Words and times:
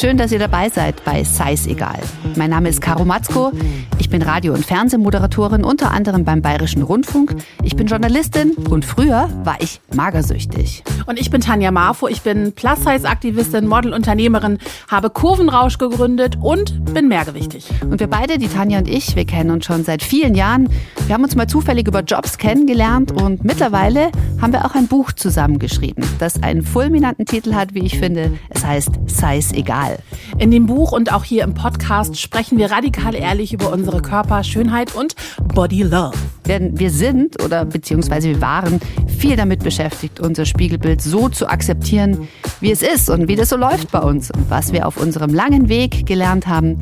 Schön, 0.00 0.16
dass 0.16 0.32
ihr 0.32 0.38
dabei 0.38 0.70
seid 0.70 1.04
bei 1.04 1.24
Size 1.24 1.68
Egal. 1.68 1.98
Mein 2.34 2.48
Name 2.48 2.70
ist 2.70 2.80
Caro 2.80 3.04
Matzko. 3.04 3.52
Ich 3.98 4.08
bin 4.08 4.22
Radio- 4.22 4.54
und 4.54 4.64
Fernsehmoderatorin, 4.64 5.62
unter 5.62 5.90
anderem 5.90 6.24
beim 6.24 6.40
Bayerischen 6.40 6.80
Rundfunk. 6.80 7.36
Ich 7.62 7.76
bin 7.76 7.86
Journalistin 7.86 8.52
und 8.70 8.86
früher 8.86 9.28
war 9.44 9.58
ich 9.60 9.78
magersüchtig. 9.94 10.82
Und 11.04 11.20
ich 11.20 11.30
bin 11.30 11.42
Tanja 11.42 11.70
Marfo. 11.70 12.08
Ich 12.08 12.22
bin 12.22 12.52
Plus-Size-Aktivistin, 12.54 13.66
Model-Unternehmerin, 13.66 14.56
habe 14.88 15.10
Kurvenrausch 15.10 15.76
gegründet 15.76 16.38
und 16.40 16.94
bin 16.94 17.08
mehrgewichtig. 17.08 17.68
Und 17.82 18.00
wir 18.00 18.06
beide, 18.06 18.38
die 18.38 18.48
Tanja 18.48 18.78
und 18.78 18.88
ich, 18.88 19.16
wir 19.16 19.26
kennen 19.26 19.50
uns 19.50 19.66
schon 19.66 19.84
seit 19.84 20.02
vielen 20.02 20.34
Jahren. 20.34 20.70
Wir 21.06 21.14
haben 21.14 21.24
uns 21.24 21.36
mal 21.36 21.46
zufällig 21.46 21.86
über 21.86 22.00
Jobs 22.00 22.38
kennengelernt 22.38 23.12
und 23.12 23.44
mittlerweile 23.44 24.10
haben 24.40 24.54
wir 24.54 24.64
auch 24.64 24.74
ein 24.74 24.88
Buch 24.88 25.12
zusammengeschrieben, 25.12 26.04
das 26.18 26.42
einen 26.42 26.62
fulminanten 26.62 27.26
Titel 27.26 27.54
hat, 27.54 27.74
wie 27.74 27.84
ich 27.84 27.98
finde. 27.98 28.32
Es 28.48 28.64
heißt 28.64 28.92
Size 29.06 29.54
Egal. 29.54 29.89
In 30.38 30.50
dem 30.50 30.66
Buch 30.66 30.92
und 30.92 31.12
auch 31.12 31.24
hier 31.24 31.44
im 31.44 31.54
Podcast 31.54 32.20
sprechen 32.20 32.58
wir 32.58 32.70
radikal 32.70 33.14
ehrlich 33.14 33.52
über 33.52 33.72
unsere 33.72 34.02
Körper, 34.02 34.44
Schönheit 34.44 34.94
und 34.94 35.14
Body 35.54 35.82
Love. 35.82 36.16
Denn 36.46 36.78
wir 36.78 36.90
sind 36.90 37.42
oder 37.44 37.64
beziehungsweise 37.64 38.28
wir 38.28 38.40
waren 38.40 38.80
viel 39.06 39.36
damit 39.36 39.62
beschäftigt, 39.62 40.20
unser 40.20 40.44
Spiegelbild 40.46 41.02
so 41.02 41.28
zu 41.28 41.48
akzeptieren, 41.48 42.28
wie 42.60 42.70
es 42.70 42.82
ist 42.82 43.10
und 43.10 43.28
wie 43.28 43.36
das 43.36 43.50
so 43.50 43.56
läuft 43.56 43.90
bei 43.90 44.00
uns. 44.00 44.30
Und 44.30 44.50
was 44.50 44.72
wir 44.72 44.86
auf 44.86 44.96
unserem 44.96 45.32
langen 45.32 45.68
Weg 45.68 46.06
gelernt 46.06 46.46
haben, 46.46 46.78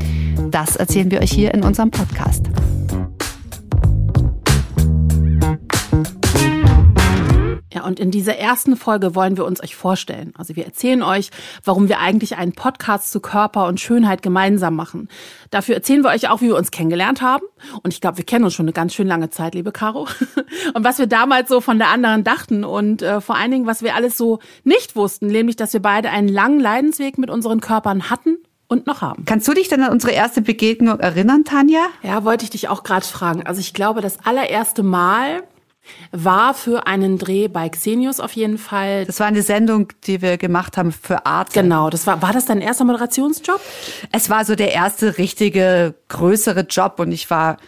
das 0.51 0.77
erzählen 0.77 1.11
wir 1.11 1.21
euch 1.21 1.33
hier 1.33 1.53
in 1.53 1.63
unserem 1.63 1.91
Podcast. 1.91 2.47
Und 7.89 7.99
in 7.99 8.11
dieser 8.11 8.37
ersten 8.37 8.77
Folge 8.77 9.15
wollen 9.15 9.39
wir 9.39 9.47
uns 9.47 9.63
euch 9.63 9.75
vorstellen. 9.75 10.35
Also 10.37 10.55
wir 10.57 10.67
erzählen 10.67 11.03
euch, 11.03 11.31
warum 11.65 11.89
wir 11.89 12.01
eigentlich 12.01 12.37
einen 12.37 12.53
Podcast 12.53 13.11
zu 13.11 13.21
Körper 13.21 13.67
und 13.67 13.81
Schönheit 13.81 14.21
gemeinsam 14.21 14.77
machen. 14.77 15.09
Dafür 15.51 15.75
erzählen 15.75 16.05
wir 16.05 16.11
euch 16.11 16.29
auch, 16.29 16.43
wie 16.43 16.49
wir 16.49 16.57
uns 16.57 16.71
kennengelernt 16.71 17.23
haben. 17.23 17.45
Und 17.83 17.95
ich 17.95 18.03
glaube, 18.03 18.19
wir 18.19 18.25
kennen 18.25 18.45
uns 18.45 18.53
schon 18.53 18.67
eine 18.67 18.75
ganz 18.75 18.93
schön 18.93 19.09
lange 19.09 19.31
Zeit, 19.31 19.55
liebe 19.55 19.73
Caro. 19.73 20.07
Und 20.75 20.85
was 20.85 20.99
wir 20.99 21.07
damals 21.07 21.49
so 21.49 21.63
von 21.63 21.79
der 21.79 21.89
anderen 21.89 22.25
dachten 22.25 22.63
und 22.63 23.01
äh, 23.01 23.23
vor 23.23 23.37
allen 23.37 23.51
Dingen, 23.51 23.67
was 23.67 23.83
wir 23.83 23.95
alles 23.95 24.19
so 24.19 24.39
nicht 24.65 24.95
wussten, 24.95 25.29
nämlich, 25.29 25.57
dass 25.57 25.73
wir 25.73 25.81
beide 25.81 26.11
einen 26.11 26.29
langen 26.29 26.61
Leidensweg 26.61 27.17
mit 27.17 27.31
unseren 27.31 27.61
Körpern 27.61 28.11
hatten 28.11 28.37
und 28.69 28.87
noch 28.87 29.01
haben. 29.01 29.25
Kannst 29.25 29.49
du 29.49 29.55
dich 29.55 29.69
denn 29.69 29.83
an 29.83 29.93
unsere 29.93 30.13
erste 30.13 30.43
Begegnung 30.43 31.01
erinnern, 31.01 31.45
Tanja? 31.45 31.87
Ja, 32.03 32.25
wollte 32.25 32.45
ich 32.45 32.51
dich 32.51 32.69
auch 32.69 32.83
gerade 32.83 33.07
fragen. 33.07 33.47
Also 33.47 33.61
ich 33.61 33.73
glaube, 33.73 34.03
das 34.03 34.19
allererste 34.25 34.83
Mal 34.83 35.43
war 36.13 36.55
für 36.55 36.87
einen 36.87 37.19
Dreh 37.19 37.49
bei 37.49 37.69
Xenius 37.69 38.21
auf 38.21 38.33
jeden 38.33 38.59
Fall. 38.59 39.05
Das 39.05 39.21
war 39.21 39.27
eine 39.27 39.43
Sendung, 39.43 39.93
die 40.05 40.23
wir 40.23 40.39
gemacht 40.39 40.77
haben 40.77 40.93
für 40.93 41.27
Art. 41.27 41.53
Genau, 41.53 41.91
das 41.91 42.07
war, 42.07 42.23
war 42.23 42.33
das 42.33 42.47
dein 42.47 42.61
erster 42.61 42.85
Moderationsjob? 42.85 43.61
Es 44.13 44.31
war 44.31 44.45
so 44.45 44.55
der 44.55 44.73
erste 44.73 45.19
richtige, 45.19 45.95
größere 46.09 46.61
Job 46.61 46.95
und 46.99 47.13
ich 47.13 47.31
war 47.31 47.59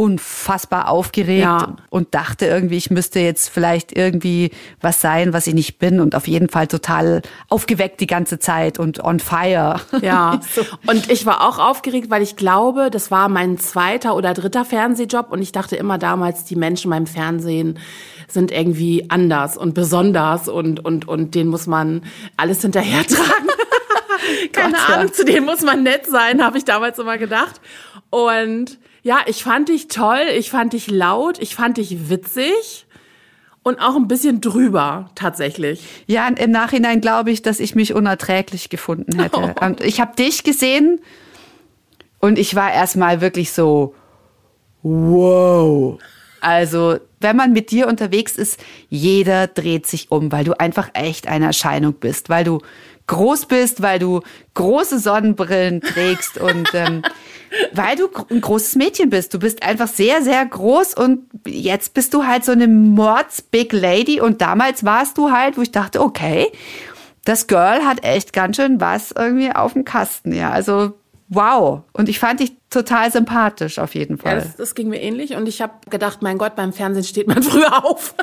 unfassbar 0.00 0.88
aufgeregt 0.88 1.42
Ja. 1.42 1.76
und 1.90 2.14
dachte 2.14 2.46
irgendwie, 2.46 2.78
ich 2.78 2.90
müsste 2.90 3.20
jetzt 3.20 3.50
vielleicht 3.50 3.94
irgendwie 3.94 4.50
was 4.80 5.02
sein, 5.02 5.34
was 5.34 5.46
ich 5.46 5.52
nicht 5.52 5.78
bin 5.78 6.00
und 6.00 6.14
auf 6.14 6.26
jeden 6.26 6.48
Fall 6.48 6.68
total 6.68 7.20
aufgeweckt 7.50 8.00
die 8.00 8.06
ganze 8.06 8.38
Zeit 8.38 8.78
und 8.78 9.04
on 9.04 9.20
fire. 9.20 9.78
Ja, 10.00 10.40
und 10.86 11.10
ich 11.10 11.26
war 11.26 11.46
auch 11.46 11.58
aufgeregt, 11.58 12.08
weil 12.08 12.22
ich 12.22 12.36
glaube, 12.36 12.88
das 12.90 13.10
war 13.10 13.28
mein 13.28 13.58
zweiter 13.58 14.16
oder 14.16 14.32
dritter 14.32 14.64
Fernsehjob 14.64 15.30
und 15.30 15.42
ich 15.42 15.52
dachte 15.52 15.76
immer 15.76 15.98
damals, 15.98 16.44
die 16.44 16.56
Menschen 16.56 16.90
beim 16.90 17.06
Fernsehen 17.06 17.78
sind 18.26 18.50
irgendwie 18.52 19.04
anders 19.10 19.58
und 19.58 19.74
besonders 19.74 20.48
und, 20.48 20.82
und, 20.82 21.06
und 21.06 21.34
denen 21.34 21.50
muss 21.50 21.66
man 21.66 22.02
alles 22.38 22.62
hinterhertragen. 22.62 23.48
Keine 24.52 24.72
Gott, 24.72 24.80
ja. 24.88 24.94
Ahnung, 24.94 25.12
zu 25.12 25.26
denen 25.26 25.44
muss 25.44 25.60
man 25.60 25.82
nett 25.82 26.06
sein, 26.06 26.42
habe 26.42 26.56
ich 26.56 26.64
damals 26.64 26.98
immer 26.98 27.18
gedacht. 27.18 27.60
Und 28.08 28.78
ja, 29.02 29.18
ich 29.26 29.42
fand 29.42 29.68
dich 29.68 29.88
toll, 29.88 30.26
ich 30.36 30.50
fand 30.50 30.72
dich 30.72 30.90
laut, 30.90 31.38
ich 31.38 31.54
fand 31.54 31.78
dich 31.78 32.10
witzig 32.10 32.86
und 33.62 33.80
auch 33.80 33.96
ein 33.96 34.08
bisschen 34.08 34.40
drüber 34.40 35.10
tatsächlich. 35.14 35.82
Ja, 36.06 36.28
im 36.28 36.50
Nachhinein 36.50 37.00
glaube 37.00 37.30
ich, 37.30 37.42
dass 37.42 37.60
ich 37.60 37.74
mich 37.74 37.94
unerträglich 37.94 38.70
gefunden 38.70 39.20
hätte. 39.20 39.54
Oh. 39.56 39.60
Und 39.64 39.80
ich 39.82 40.00
habe 40.00 40.16
dich 40.16 40.44
gesehen 40.44 41.00
und 42.20 42.38
ich 42.38 42.54
war 42.54 42.70
erstmal 42.72 43.22
wirklich 43.22 43.50
so, 43.52 43.94
wow. 44.82 45.98
Also, 46.42 46.98
wenn 47.18 47.36
man 47.36 47.52
mit 47.52 47.70
dir 47.70 47.86
unterwegs 47.86 48.36
ist, 48.36 48.60
jeder 48.88 49.46
dreht 49.46 49.86
sich 49.86 50.10
um, 50.10 50.32
weil 50.32 50.44
du 50.44 50.58
einfach 50.58 50.90
echt 50.94 51.28
eine 51.28 51.46
Erscheinung 51.46 51.94
bist, 51.94 52.28
weil 52.28 52.44
du 52.44 52.60
groß 53.10 53.46
bist, 53.46 53.82
weil 53.82 53.98
du 53.98 54.20
große 54.54 55.00
Sonnenbrillen 55.00 55.80
trägst 55.80 56.38
und 56.38 56.68
ähm, 56.74 57.02
weil 57.72 57.96
du 57.96 58.08
ein 58.30 58.40
großes 58.40 58.76
Mädchen 58.76 59.10
bist. 59.10 59.34
Du 59.34 59.40
bist 59.40 59.64
einfach 59.64 59.88
sehr, 59.88 60.22
sehr 60.22 60.46
groß 60.46 60.94
und 60.94 61.24
jetzt 61.44 61.92
bist 61.92 62.14
du 62.14 62.24
halt 62.24 62.44
so 62.44 62.52
eine 62.52 62.68
Mords-Big 62.68 63.72
Lady 63.72 64.20
und 64.20 64.40
damals 64.40 64.84
warst 64.84 65.18
du 65.18 65.32
halt, 65.32 65.58
wo 65.58 65.62
ich 65.62 65.72
dachte, 65.72 66.00
okay, 66.00 66.46
das 67.24 67.48
Girl 67.48 67.84
hat 67.84 68.04
echt 68.04 68.32
ganz 68.32 68.56
schön 68.56 68.80
was 68.80 69.10
irgendwie 69.10 69.50
auf 69.52 69.72
dem 69.72 69.84
Kasten, 69.84 70.32
ja. 70.32 70.50
Also 70.50 70.92
wow. 71.28 71.82
Und 71.92 72.08
ich 72.08 72.18
fand 72.20 72.38
dich 72.40 72.52
total 72.70 73.10
sympathisch 73.10 73.80
auf 73.80 73.96
jeden 73.96 74.16
Ja, 74.18 74.22
Fall. 74.22 74.36
das, 74.36 74.56
das 74.56 74.74
ging 74.76 74.88
mir 74.88 75.00
ähnlich 75.02 75.34
und 75.34 75.48
ich 75.48 75.60
habe 75.60 75.72
gedacht, 75.90 76.22
mein 76.22 76.38
Gott, 76.38 76.54
beim 76.54 76.72
Fernsehen 76.72 77.04
steht 77.04 77.26
man 77.26 77.42
früher 77.42 77.84
auf. 77.84 78.14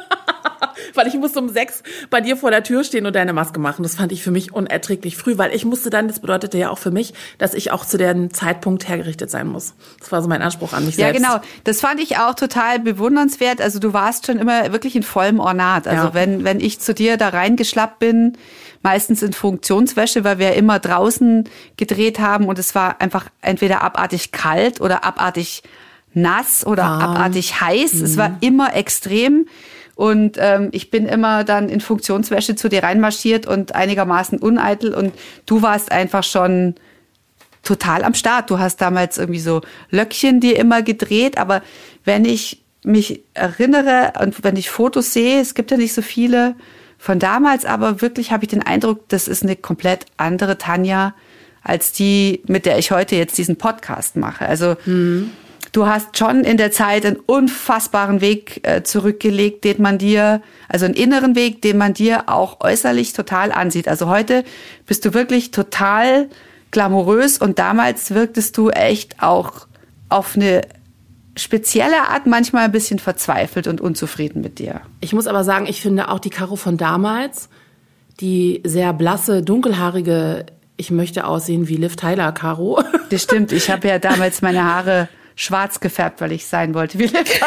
Weil 0.98 1.08
ich 1.08 1.14
musste 1.16 1.40
um 1.40 1.50
sechs 1.50 1.84
bei 2.10 2.20
dir 2.22 2.36
vor 2.36 2.52
der 2.52 2.64
Tür 2.64 2.84
stehen 2.84 3.06
und 3.06 3.16
deine 3.16 3.34
Maske 3.34 3.60
machen. 3.60 3.84
Das 3.84 3.96
fand 3.96 4.12
ich 4.12 4.24
für 4.24 4.32
mich 4.32 4.54
unerträglich 4.54 5.16
früh, 5.18 5.38
weil 5.38 5.54
ich 5.54 5.64
musste 5.66 5.90
dann, 5.90 6.08
das 6.08 6.20
bedeutete 6.20 6.58
ja 6.58 6.70
auch 6.70 6.78
für 6.80 6.92
mich, 6.92 7.14
dass 7.38 7.54
ich 7.54 7.72
auch 7.72 7.86
zu 7.86 7.98
dem 7.98 8.34
Zeitpunkt 8.34 8.88
hergerichtet 8.90 9.30
sein 9.32 9.48
muss. 9.48 9.74
Das 10.00 10.12
war 10.12 10.22
so 10.22 10.28
mein 10.28 10.42
Anspruch 10.42 10.74
an 10.74 10.86
mich 10.86 10.98
Ja, 10.98 11.06
selbst. 11.08 11.24
genau. 11.24 11.40
Das 11.64 11.80
fand 11.80 12.00
ich 12.02 12.18
auch 12.18 12.34
total 12.36 12.80
bewundernswert. 12.80 13.62
Also 13.62 13.80
du 13.80 13.94
warst 13.94 14.26
schon 14.26 14.40
immer 14.40 14.72
wirklich 14.74 14.96
in 14.96 15.04
vollem 15.04 15.40
Ornat. 15.40 15.88
Also 15.88 16.08
Ja. 16.08 16.14
wenn, 16.14 16.44
wenn 16.44 16.60
ich 16.60 16.80
zu 16.80 16.94
dir 16.94 17.18
da 17.18 17.30
reingeschlappt 17.30 18.00
bin, 18.00 18.34
meistens 18.84 19.22
in 19.24 19.34
Funktionswäsche, 19.34 20.24
weil 20.24 20.40
wir 20.40 20.54
immer 20.54 20.80
draußen 20.80 21.44
gedreht 21.78 22.20
haben 22.20 22.46
und 22.48 22.58
es 22.60 22.76
war 22.76 23.02
einfach 23.02 23.26
entweder 23.42 23.82
abartig 23.82 24.32
kalt 24.32 24.82
oder 24.82 25.04
abartig 25.04 25.64
nass 26.14 26.66
oder 26.66 26.84
Warm. 26.84 27.02
abartig 27.02 27.62
heiß. 27.62 27.94
Es 27.96 28.18
war 28.18 28.38
immer 28.42 28.76
extrem. 28.76 29.48
Und 29.98 30.38
ähm, 30.40 30.70
ich 30.74 30.92
bin 30.92 31.08
immer 31.08 31.44
dann 31.44 31.70
in 31.70 31.82
Funktionswäsche 31.82 32.56
zu 32.56 32.70
dir 32.70 32.84
reinmarschiert 32.84 33.48
und 33.48 33.74
einigermaßen 33.74 34.38
uneitel. 34.38 34.94
Und 34.94 35.12
du 35.48 35.64
warst 35.64 35.92
einfach 35.92 36.24
schon 36.24 36.76
total 37.64 38.04
am 38.04 38.14
Start. 38.14 38.52
Du 38.52 38.60
hast 38.60 38.80
damals 38.80 39.18
irgendwie 39.18 39.40
so 39.40 39.62
Löckchen 39.90 40.40
dir 40.40 40.60
immer 40.60 40.84
gedreht, 40.84 41.40
aber 41.40 41.64
wenn 42.06 42.26
ich 42.26 42.62
mich 42.84 43.22
erinnere 43.34 44.14
und 44.22 44.44
wenn 44.44 44.56
ich 44.56 44.70
Fotos 44.70 45.14
sehe, 45.14 45.42
es 45.42 45.56
gibt 45.56 45.72
ja 45.72 45.78
nicht 45.78 45.96
so 45.96 46.04
viele 46.04 46.56
von 47.00 47.18
damals, 47.18 47.66
aber 47.66 48.00
wirklich 48.00 48.32
habe 48.32 48.44
ich 48.44 48.50
den 48.50 48.62
Eindruck, 48.62 49.10
das 49.10 49.28
ist 49.28 49.42
eine 49.42 49.56
komplett 49.56 50.06
andere 50.18 50.60
Tanja 50.60 51.16
als 51.64 51.92
die, 51.92 52.44
mit 52.46 52.68
der 52.68 52.78
ich 52.78 52.92
heute 52.92 53.16
jetzt 53.16 53.36
diesen 53.40 53.56
Podcast 53.56 54.16
mache. 54.16 54.46
Also 54.46 54.76
du 55.78 55.86
hast 55.86 56.18
schon 56.18 56.44
in 56.44 56.58
der 56.58 56.72
Zeit 56.72 57.06
einen 57.06 57.18
unfassbaren 57.18 58.20
Weg 58.20 58.68
äh, 58.68 58.82
zurückgelegt, 58.82 59.64
den 59.64 59.80
man 59.80 60.00
dir, 60.00 60.42
also 60.68 60.86
einen 60.86 60.96
inneren 60.96 61.36
Weg, 61.36 61.62
den 61.62 61.78
man 61.78 61.94
dir 61.94 62.24
auch 62.28 62.62
äußerlich 62.62 63.14
total 63.14 63.52
ansieht. 63.52 63.88
Also 63.88 64.10
heute 64.10 64.44
bist 64.88 65.06
du 65.06 65.14
wirklich 65.14 65.52
total 65.52 66.30
glamourös 66.72 67.38
und 67.38 67.60
damals 67.60 68.10
wirktest 68.12 68.58
du 68.58 68.72
echt 68.72 69.22
auch 69.22 69.68
auf 70.10 70.36
eine 70.36 70.64
spezielle 71.36 72.10
Art 72.10 72.26
manchmal 72.26 72.64
ein 72.64 72.72
bisschen 72.72 72.98
verzweifelt 72.98 73.68
und 73.68 73.80
unzufrieden 73.80 74.42
mit 74.42 74.58
dir. 74.58 74.82
Ich 75.00 75.14
muss 75.14 75.28
aber 75.28 75.44
sagen, 75.44 75.68
ich 75.68 75.80
finde 75.80 76.10
auch 76.10 76.20
die 76.20 76.32
Caro 76.32 76.56
von 76.56 76.78
damals, 76.78 77.50
die 78.20 78.64
sehr 78.66 78.94
blasse, 78.94 79.44
dunkelhaarige, 79.44 80.48
ich 80.76 80.90
möchte 80.90 81.28
aussehen 81.28 81.68
wie 81.68 81.76
Liv 81.76 81.98
Tyler 81.98 82.32
Caro. 82.32 82.82
Das 83.10 83.24
stimmt, 83.24 83.54
ich 83.54 83.70
habe 83.70 83.88
ja 83.88 84.00
damals 84.00 84.42
meine 84.42 84.66
Haare 84.66 85.08
schwarz 85.38 85.80
gefärbt, 85.80 86.20
weil 86.20 86.34
ich 86.34 86.48
sein 86.48 86.74
wollte 86.74 87.00
wie 87.00 87.06
Liv 87.06 87.40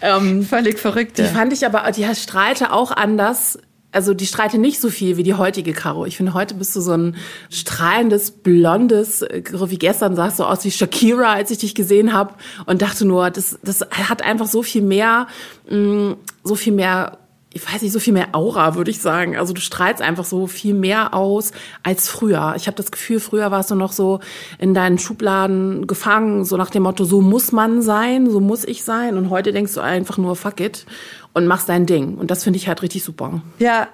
ähm, 0.00 0.44
Völlig 0.44 0.78
verrückt. 0.78 1.18
Die 1.18 1.24
fand 1.24 1.52
ich 1.52 1.66
aber, 1.66 1.90
die 1.90 2.06
strahlte 2.14 2.72
auch 2.72 2.92
anders. 2.92 3.58
Also 3.90 4.14
die 4.14 4.26
strahlte 4.26 4.56
nicht 4.56 4.80
so 4.80 4.88
viel 4.88 5.18
wie 5.18 5.22
die 5.22 5.34
heutige 5.34 5.74
Caro. 5.74 6.06
Ich 6.06 6.16
finde, 6.16 6.32
heute 6.32 6.54
bist 6.54 6.74
du 6.74 6.80
so 6.80 6.92
ein 6.92 7.16
strahlendes, 7.50 8.30
blondes, 8.30 9.20
äh, 9.20 9.42
wie 9.52 9.76
gestern 9.76 10.16
sahst 10.16 10.38
du 10.38 10.44
aus 10.44 10.64
wie 10.64 10.70
Shakira, 10.70 11.34
als 11.34 11.50
ich 11.50 11.58
dich 11.58 11.74
gesehen 11.74 12.14
habe 12.14 12.34
und 12.64 12.80
dachte 12.80 13.04
nur, 13.04 13.28
das, 13.30 13.58
das 13.62 13.82
hat 13.90 14.22
einfach 14.22 14.46
so 14.46 14.62
viel 14.62 14.80
mehr, 14.80 15.26
mh, 15.68 16.16
so 16.42 16.54
viel 16.54 16.72
mehr 16.72 17.18
ich 17.54 17.72
weiß 17.72 17.82
nicht, 17.82 17.92
so 17.92 18.00
viel 18.00 18.12
mehr 18.12 18.28
Aura, 18.32 18.74
würde 18.74 18.90
ich 18.90 19.00
sagen. 19.00 19.36
Also 19.36 19.52
du 19.52 19.60
strahlst 19.60 20.00
einfach 20.00 20.24
so 20.24 20.46
viel 20.46 20.74
mehr 20.74 21.14
aus 21.14 21.52
als 21.82 22.08
früher. 22.08 22.54
Ich 22.56 22.66
habe 22.66 22.76
das 22.76 22.90
Gefühl, 22.90 23.20
früher 23.20 23.50
warst 23.50 23.70
du 23.70 23.74
noch 23.74 23.92
so 23.92 24.20
in 24.58 24.74
deinen 24.74 24.98
Schubladen 24.98 25.86
gefangen, 25.86 26.44
so 26.44 26.56
nach 26.56 26.70
dem 26.70 26.84
Motto, 26.84 27.04
so 27.04 27.20
muss 27.20 27.52
man 27.52 27.82
sein, 27.82 28.30
so 28.30 28.40
muss 28.40 28.64
ich 28.64 28.84
sein. 28.84 29.16
Und 29.16 29.30
heute 29.30 29.52
denkst 29.52 29.74
du 29.74 29.80
einfach 29.80 30.18
nur, 30.18 30.36
fuck 30.36 30.60
it 30.60 30.86
und 31.32 31.46
machst 31.46 31.68
dein 31.68 31.86
Ding. 31.86 32.14
Und 32.14 32.30
das 32.30 32.44
finde 32.44 32.58
ich 32.58 32.68
halt 32.68 32.82
richtig 32.82 33.04
super. 33.04 33.42
Ja, 33.58 33.88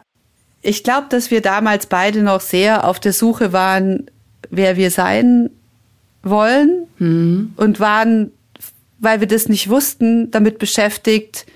ich 0.62 0.84
glaube, 0.84 1.06
dass 1.10 1.30
wir 1.30 1.40
damals 1.40 1.86
beide 1.86 2.22
noch 2.22 2.40
sehr 2.40 2.86
auf 2.86 3.00
der 3.00 3.12
Suche 3.12 3.52
waren, 3.52 4.06
wer 4.50 4.76
wir 4.76 4.90
sein 4.90 5.50
wollen 6.22 6.86
mhm. 6.98 7.52
und 7.56 7.80
waren, 7.80 8.32
weil 8.98 9.20
wir 9.20 9.28
das 9.28 9.48
nicht 9.48 9.68
wussten, 9.68 10.30
damit 10.30 10.58
beschäftigt, 10.58 11.46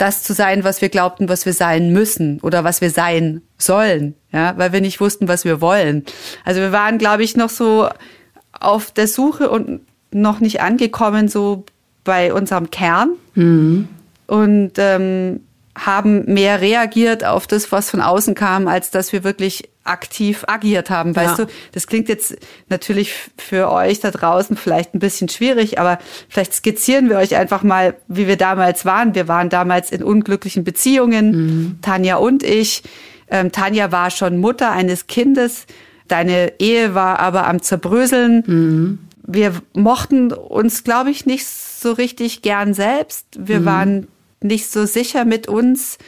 das 0.00 0.22
zu 0.22 0.32
sein, 0.32 0.64
was 0.64 0.80
wir 0.80 0.88
glaubten, 0.88 1.28
was 1.28 1.46
wir 1.46 1.52
sein 1.52 1.92
müssen 1.92 2.40
oder 2.40 2.64
was 2.64 2.80
wir 2.80 2.90
sein 2.90 3.42
sollen, 3.58 4.14
ja, 4.32 4.54
weil 4.56 4.72
wir 4.72 4.80
nicht 4.80 5.00
wussten, 5.00 5.28
was 5.28 5.44
wir 5.44 5.60
wollen. 5.60 6.04
Also 6.44 6.60
wir 6.60 6.72
waren, 6.72 6.98
glaube 6.98 7.22
ich, 7.22 7.36
noch 7.36 7.50
so 7.50 7.88
auf 8.52 8.90
der 8.90 9.06
Suche 9.06 9.50
und 9.50 9.80
noch 10.10 10.40
nicht 10.40 10.60
angekommen 10.60 11.28
so 11.28 11.64
bei 12.04 12.32
unserem 12.32 12.70
Kern 12.70 13.10
mhm. 13.34 13.88
und 14.26 14.72
ähm, 14.76 15.40
haben 15.76 16.24
mehr 16.32 16.60
reagiert 16.60 17.24
auf 17.24 17.46
das, 17.46 17.70
was 17.70 17.90
von 17.90 18.00
außen 18.00 18.34
kam, 18.34 18.68
als 18.68 18.90
dass 18.90 19.12
wir 19.12 19.22
wirklich 19.24 19.68
aktiv 19.90 20.44
agiert 20.46 20.88
haben. 20.90 21.14
Weißt 21.14 21.38
ja. 21.38 21.44
du, 21.44 21.50
das 21.72 21.86
klingt 21.86 22.08
jetzt 22.08 22.36
natürlich 22.68 23.12
für 23.36 23.70
euch 23.70 24.00
da 24.00 24.10
draußen 24.10 24.56
vielleicht 24.56 24.94
ein 24.94 24.98
bisschen 24.98 25.28
schwierig, 25.28 25.78
aber 25.78 25.98
vielleicht 26.28 26.54
skizzieren 26.54 27.08
wir 27.08 27.16
euch 27.16 27.36
einfach 27.36 27.62
mal, 27.62 27.94
wie 28.08 28.26
wir 28.26 28.36
damals 28.36 28.84
waren. 28.84 29.14
Wir 29.14 29.28
waren 29.28 29.48
damals 29.48 29.90
in 29.90 30.02
unglücklichen 30.02 30.64
Beziehungen, 30.64 31.30
mhm. 31.30 31.78
Tanja 31.82 32.16
und 32.16 32.42
ich. 32.42 32.82
Ähm, 33.28 33.52
Tanja 33.52 33.92
war 33.92 34.10
schon 34.10 34.38
Mutter 34.38 34.72
eines 34.72 35.06
Kindes. 35.06 35.66
Deine 36.08 36.54
Ehe 36.58 36.94
war 36.94 37.20
aber 37.20 37.46
am 37.46 37.62
Zerbröseln. 37.62 38.44
Mhm. 38.46 38.98
Wir 39.22 39.52
mochten 39.74 40.32
uns, 40.32 40.82
glaube 40.82 41.10
ich, 41.10 41.26
nicht 41.26 41.46
so 41.46 41.92
richtig 41.92 42.42
gern 42.42 42.74
selbst. 42.74 43.26
Wir 43.38 43.60
mhm. 43.60 43.64
waren 43.64 44.06
nicht 44.42 44.70
so 44.70 44.86
sicher 44.86 45.24
mit 45.24 45.48
uns, 45.48 45.98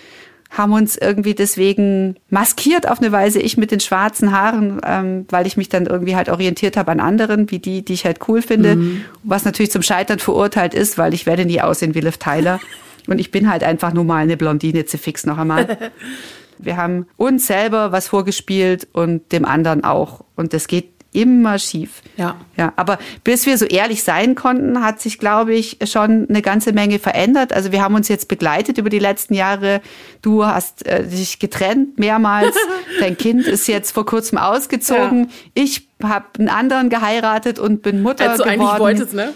haben 0.53 0.73
uns 0.73 0.97
irgendwie 0.97 1.35
deswegen 1.35 2.17
maskiert 2.29 2.89
auf 2.89 3.01
eine 3.01 3.11
Weise, 3.11 3.41
ich 3.41 3.57
mit 3.57 3.71
den 3.71 3.81
schwarzen 3.81 4.33
Haaren, 4.33 4.81
ähm, 4.87 5.27
weil 5.31 5.47
ich 5.47 5.57
mich 5.57 5.71
dann 5.71 5.87
irgendwie 5.87 6.15
halt 6.15 6.29
orientiert 6.29 6.77
habe 6.77 6.93
an 6.93 7.01
anderen, 7.01 7.51
wie 7.51 7.59
die, 7.59 7.83
die 7.83 7.95
ich 7.95 8.05
halt 8.05 8.29
cool 8.29 8.43
finde, 8.43 8.77
mhm. 8.77 9.05
was 9.23 9.47
natürlich 9.47 9.73
zum 9.73 9.83
Scheitern 9.83 10.19
verurteilt 10.19 10.75
ist, 10.75 10.99
weil 10.99 11.15
ich 11.15 11.25
werde 11.25 11.47
nie 11.47 11.61
aussehen 11.61 11.95
wie 11.95 12.01
Liv 12.01 12.19
Tyler. 12.19 12.61
Und 13.09 13.19
ich 13.19 13.33
bin 13.33 13.51
halt 13.51 13.65
einfach 13.65 13.93
nur 13.93 14.05
mal 14.05 14.19
eine 14.19 14.37
Blondine, 14.37 14.85
fix 14.85 15.27
noch 15.27 15.39
einmal. 15.39 15.77
Wir 16.59 16.77
haben 16.77 17.07
uns 17.17 17.49
selber 17.49 17.91
was 17.91 18.07
vorgespielt 18.07 18.87
und 18.93 19.33
dem 19.33 19.45
anderen 19.45 19.83
auch. 19.83 20.25
Und 20.37 20.53
das 20.53 20.69
geht 20.69 20.91
immer 21.13 21.59
schief. 21.59 22.03
Ja. 22.17 22.37
Ja, 22.57 22.73
aber 22.77 22.99
bis 23.23 23.47
wir 23.47 23.59
so 23.59 23.65
ehrlich 23.65 24.03
sein 24.03 24.35
konnten, 24.35 24.83
hat 24.83 25.01
sich, 25.01 25.19
glaube 25.19 25.55
ich, 25.55 25.79
schon 25.85 26.27
eine 26.29 26.43
ganze 26.43 26.73
Menge 26.73 26.99
verändert. 26.99 27.53
Also 27.53 27.73
wir 27.73 27.83
haben 27.83 27.95
uns 27.95 28.09
jetzt 28.09 28.29
begleitet 28.29 28.79
über 28.79 28.91
die 28.91 28.99
letzten 28.99 29.35
Jahre. 29.35 29.81
Du 30.23 30.45
hast 30.45 30.87
äh, 30.87 31.07
dich 31.07 31.39
getrennt 31.39 31.99
mehrmals. 31.99 32.57
Dein 33.01 33.17
Kind 33.17 33.47
ist 33.47 33.69
jetzt 33.69 33.93
vor 33.93 34.07
kurzem 34.07 34.39
ausgezogen. 34.39 35.25
Ja. 35.25 35.63
Ich 35.63 35.89
habe 36.03 36.27
einen 36.39 36.49
anderen 36.49 36.89
geheiratet 36.91 37.59
und 37.59 37.83
bin 37.83 38.03
Mutter 38.03 38.31
Als 38.31 38.39
du 38.39 38.45
geworden. 38.45 38.61
eigentlich 38.61 38.81
wolltest, 38.81 39.15
ne? 39.15 39.33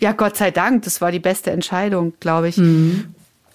Ja, 0.00 0.12
Gott 0.12 0.36
sei 0.36 0.50
Dank. 0.50 0.82
Das 0.84 1.00
war 1.00 1.12
die 1.12 1.18
beste 1.18 1.50
Entscheidung, 1.50 2.14
glaube 2.20 2.48
ich. 2.48 2.56
Mhm. 2.56 3.14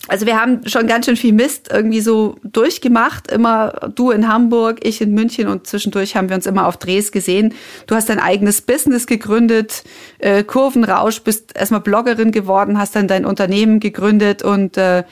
Also 0.09 0.25
wir 0.25 0.39
haben 0.39 0.67
schon 0.67 0.85
ganz 0.85 1.05
schön 1.05 1.15
viel 1.15 1.31
Mist 1.31 1.69
irgendwie 1.71 2.01
so 2.01 2.35
durchgemacht. 2.43 3.31
Immer 3.31 3.91
du 3.95 4.11
in 4.11 4.27
Hamburg, 4.27 4.79
ich 4.83 4.99
in 4.99 5.13
München 5.13 5.47
und 5.47 5.65
zwischendurch 5.65 6.17
haben 6.17 6.27
wir 6.27 6.35
uns 6.35 6.45
immer 6.45 6.67
auf 6.67 6.75
Drehs 6.75 7.13
gesehen. 7.13 7.53
Du 7.87 7.95
hast 7.95 8.09
dein 8.09 8.19
eigenes 8.19 8.61
Business 8.61 9.07
gegründet, 9.07 9.83
äh, 10.19 10.43
Kurvenrausch, 10.43 11.21
bist 11.21 11.55
erstmal 11.55 11.79
Bloggerin 11.79 12.31
geworden, 12.31 12.77
hast 12.77 12.97
dann 12.97 13.07
dein 13.07 13.25
Unternehmen 13.25 13.79
gegründet 13.79 14.43
und 14.43 14.77
äh, 14.77 15.03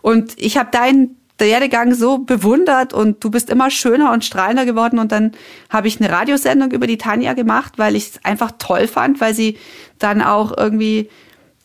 und 0.00 0.32
ich 0.36 0.56
habe 0.56 0.70
deinen 0.70 1.16
Werdegang 1.38 1.92
so 1.92 2.18
bewundert 2.18 2.94
und 2.94 3.22
du 3.22 3.30
bist 3.30 3.50
immer 3.50 3.70
schöner 3.70 4.12
und 4.12 4.24
strahlender 4.24 4.64
geworden 4.64 4.98
und 4.98 5.12
dann 5.12 5.32
habe 5.68 5.88
ich 5.88 6.00
eine 6.00 6.10
Radiosendung 6.10 6.72
über 6.72 6.86
die 6.86 6.98
Tanja 6.98 7.34
gemacht, 7.34 7.74
weil 7.76 7.96
ich 7.96 8.10
es 8.10 8.24
einfach 8.24 8.52
toll 8.58 8.86
fand, 8.86 9.20
weil 9.20 9.34
sie 9.34 9.58
dann 9.98 10.22
auch 10.22 10.56
irgendwie 10.56 11.10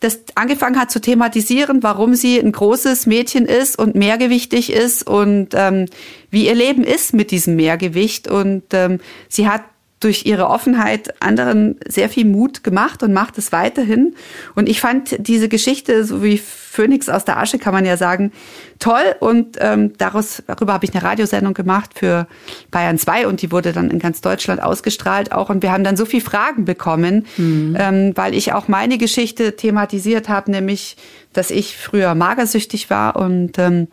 das 0.03 0.19
angefangen 0.35 0.79
hat 0.79 0.91
zu 0.91 0.99
thematisieren, 0.99 1.81
warum 1.81 2.13
sie 2.15 2.37
ein 2.37 2.51
großes 2.51 3.05
Mädchen 3.05 3.45
ist 3.45 3.79
und 3.79 3.95
mehrgewichtig 3.95 4.71
ist 4.73 5.07
und 5.07 5.49
ähm, 5.53 5.85
wie 6.29 6.47
ihr 6.47 6.55
Leben 6.55 6.83
ist 6.83 7.13
mit 7.13 7.31
diesem 7.31 7.55
Mehrgewicht. 7.55 8.27
Und 8.27 8.63
ähm, 8.73 8.99
sie 9.29 9.47
hat 9.47 9.63
durch 10.03 10.25
ihre 10.25 10.47
Offenheit 10.47 11.21
anderen 11.21 11.79
sehr 11.87 12.09
viel 12.09 12.25
Mut 12.25 12.63
gemacht 12.63 13.03
und 13.03 13.13
macht 13.13 13.37
es 13.37 13.51
weiterhin. 13.51 14.15
Und 14.55 14.67
ich 14.67 14.81
fand 14.81 15.27
diese 15.27 15.47
Geschichte, 15.47 16.03
so 16.03 16.23
wie 16.23 16.37
Phönix 16.37 17.07
aus 17.07 17.23
der 17.23 17.37
Asche, 17.37 17.59
kann 17.59 17.73
man 17.73 17.85
ja 17.85 17.97
sagen, 17.97 18.31
toll. 18.79 19.15
Und 19.19 19.57
ähm, 19.59 19.93
daraus, 19.97 20.43
darüber 20.47 20.73
habe 20.73 20.85
ich 20.85 20.93
eine 20.93 21.03
Radiosendung 21.03 21.53
gemacht 21.53 21.91
für 21.95 22.27
Bayern 22.71 22.97
2 22.97 23.27
und 23.27 23.41
die 23.41 23.51
wurde 23.51 23.71
dann 23.71 23.89
in 23.91 23.99
ganz 23.99 24.21
Deutschland 24.21 24.61
ausgestrahlt 24.61 25.31
auch. 25.31 25.49
Und 25.49 25.63
wir 25.63 25.71
haben 25.71 25.83
dann 25.83 25.95
so 25.95 26.05
viele 26.05 26.23
Fragen 26.23 26.65
bekommen, 26.65 27.25
mhm. 27.37 27.77
ähm, 27.79 28.11
weil 28.15 28.33
ich 28.33 28.53
auch 28.53 28.67
meine 28.67 28.97
Geschichte 28.97 29.55
thematisiert 29.55 30.29
habe, 30.29 30.51
nämlich, 30.51 30.97
dass 31.31 31.51
ich 31.51 31.77
früher 31.77 32.15
magersüchtig 32.15 32.89
war 32.89 33.15
und 33.15 33.57
ähm, 33.59 33.87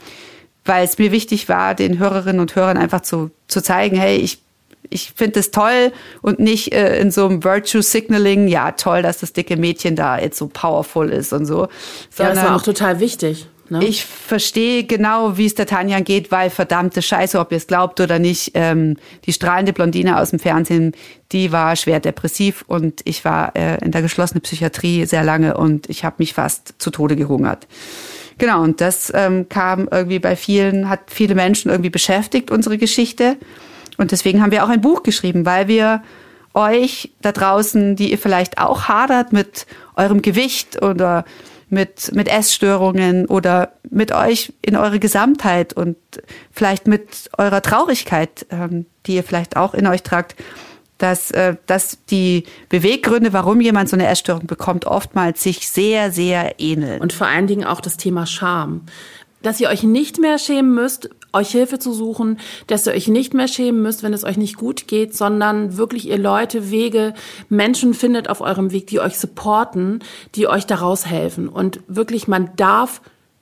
weil 0.65 0.85
es 0.85 0.99
mir 0.99 1.13
wichtig 1.13 1.49
war, 1.49 1.75
den 1.75 1.99
Hörerinnen 1.99 2.41
und 2.41 2.55
Hörern 2.55 2.77
einfach 2.77 3.01
zu, 3.01 3.31
zu 3.49 3.63
zeigen, 3.63 3.97
hey, 3.97 4.17
ich 4.17 4.43
ich 4.91 5.13
finde 5.15 5.41
es 5.41 5.51
toll 5.51 5.93
und 6.21 6.39
nicht 6.39 6.73
äh, 6.73 7.01
in 7.01 7.11
so 7.11 7.27
einem 7.27 7.43
Virtue 7.43 7.83
Signaling, 7.83 8.49
ja, 8.49 8.73
toll, 8.73 9.03
dass 9.03 9.19
das 9.19 9.33
dicke 9.33 9.57
Mädchen 9.57 9.97
da 9.97 10.19
jetzt 10.19 10.39
so 10.39 10.49
powerful 10.49 11.11
ist 11.11 11.33
und 11.33 11.47
so. 11.47 11.69
Sondern 12.11 12.37
ja, 12.37 12.43
das 12.43 12.51
war 12.51 12.57
auch 12.57 12.63
total 12.63 13.01
wichtig. 13.01 13.47
Ne? 13.71 13.85
Ich 13.85 14.05
verstehe 14.05 14.83
genau, 14.83 15.37
wie 15.37 15.47
es 15.47 15.55
der 15.55 15.67
Tanja 15.67 16.01
geht, 16.01 16.33
weil 16.33 16.51
verdammte 16.51 17.03
Scheiße, 17.03 17.39
ob 17.39 17.53
ihr 17.53 17.57
es 17.57 17.69
glaubt 17.69 18.01
oder 18.01 18.19
nicht, 18.19 18.51
ähm, 18.55 18.97
die 19.27 19.33
strahlende 19.33 19.73
Blondine 19.73 20.19
aus 20.19 20.31
dem 20.31 20.41
Fernsehen, 20.41 20.93
die 21.31 21.53
war 21.53 21.77
schwer 21.77 22.01
depressiv 22.01 22.65
und 22.67 23.01
ich 23.05 23.25
war 23.25 23.55
äh, 23.55 23.79
in 23.85 23.93
der 23.93 24.03
geschlossenen 24.03 24.43
Psychiatrie 24.43 25.07
sehr 25.07 25.23
lange 25.23 25.57
und 25.57 25.89
ich 25.89 26.05
habe 26.05 26.17
mich 26.19 26.35
fast 26.35 26.75
zu 26.79 26.91
Tode 26.91 27.15
gehungert. 27.15 27.69
Genau, 28.39 28.63
und 28.63 28.81
das 28.81 29.13
ähm, 29.15 29.49
kam 29.49 29.87
irgendwie 29.89 30.19
bei 30.19 30.35
vielen, 30.35 30.89
hat 30.89 31.01
viele 31.07 31.37
Menschen 31.37 31.71
irgendwie 31.71 31.91
beschäftigt, 31.91 32.51
unsere 32.51 32.77
Geschichte. 32.77 33.37
Und 34.01 34.13
deswegen 34.13 34.41
haben 34.41 34.51
wir 34.51 34.65
auch 34.65 34.71
ein 34.71 34.81
Buch 34.81 35.03
geschrieben, 35.03 35.45
weil 35.45 35.69
wir 35.69 36.03
euch 36.55 37.13
da 37.21 37.33
draußen, 37.33 37.97
die 37.97 38.11
ihr 38.11 38.19
vielleicht 38.19 38.57
auch 38.57 38.89
hadert 38.89 39.35
mit 39.35 39.67
eurem 39.95 40.23
Gewicht 40.23 40.83
oder 40.83 41.27
mit, 41.69 42.11
mit 42.15 42.27
Essstörungen 42.27 43.27
oder 43.27 43.75
mit 43.91 44.11
euch 44.11 44.55
in 44.63 44.75
eure 44.75 45.01
Gesamtheit 45.01 45.75
und 45.75 45.99
vielleicht 46.51 46.89
mit 46.89 47.29
eurer 47.37 47.61
Traurigkeit, 47.61 48.47
ähm, 48.51 48.87
die 49.05 49.17
ihr 49.17 49.23
vielleicht 49.23 49.59
auch 49.59 49.75
in 49.75 49.87
euch 49.87 50.03
tragt, 50.03 50.35
dass, 50.97 51.31
äh, 51.31 51.57
dass 51.67 51.99
die 52.07 52.45
Beweggründe, 52.71 53.35
warum 53.35 53.61
jemand 53.61 53.91
so 53.91 53.97
eine 53.97 54.07
Essstörung 54.07 54.47
bekommt, 54.47 54.87
oftmals 54.87 55.43
sich 55.43 55.69
sehr, 55.69 56.11
sehr 56.11 56.59
ähneln. 56.59 57.03
Und 57.03 57.13
vor 57.13 57.27
allen 57.27 57.47
Dingen 57.47 57.65
auch 57.65 57.83
das 57.83 57.99
Thema 57.99 58.25
Scham 58.25 58.87
dass 59.43 59.61
ihr 59.61 59.69
euch 59.69 59.83
nicht 59.83 60.19
mehr 60.19 60.39
schämen 60.39 60.75
müsst, 60.75 61.11
euch 61.33 61.51
Hilfe 61.51 61.79
zu 61.79 61.93
suchen, 61.93 62.39
dass 62.67 62.87
ihr 62.87 62.93
euch 62.93 63.09
nicht 63.09 63.35
mehr 63.35 63.49
schämen 63.49 63.83
müsst, 63.83 64.03
wenn 64.03 64.13
es 64.13 64.25
euch 64.25 64.37
nicht 64.37 64.57
gut 64.57 64.89
geht, 64.89 65.17
sondern 65.17 65.77
wirklich 65.77 66.09
ihr 66.09 66.19
Leute, 66.19 66.71
Wege, 66.71 67.15
Menschen 67.49 67.95
findet 67.95 68.29
auf 68.29 68.41
eurem 68.41 68.73
Weg, 68.73 68.87
die 68.89 69.01
euch 69.01 69.19
supporten, 69.19 70.01
die 70.35 70.49
euch 70.49 70.67
daraus 70.67 71.07
helfen. 71.07 71.49
Und 71.49 71.81
wirklich, 71.87 72.29
man 72.29 72.51
darf 72.57 73.01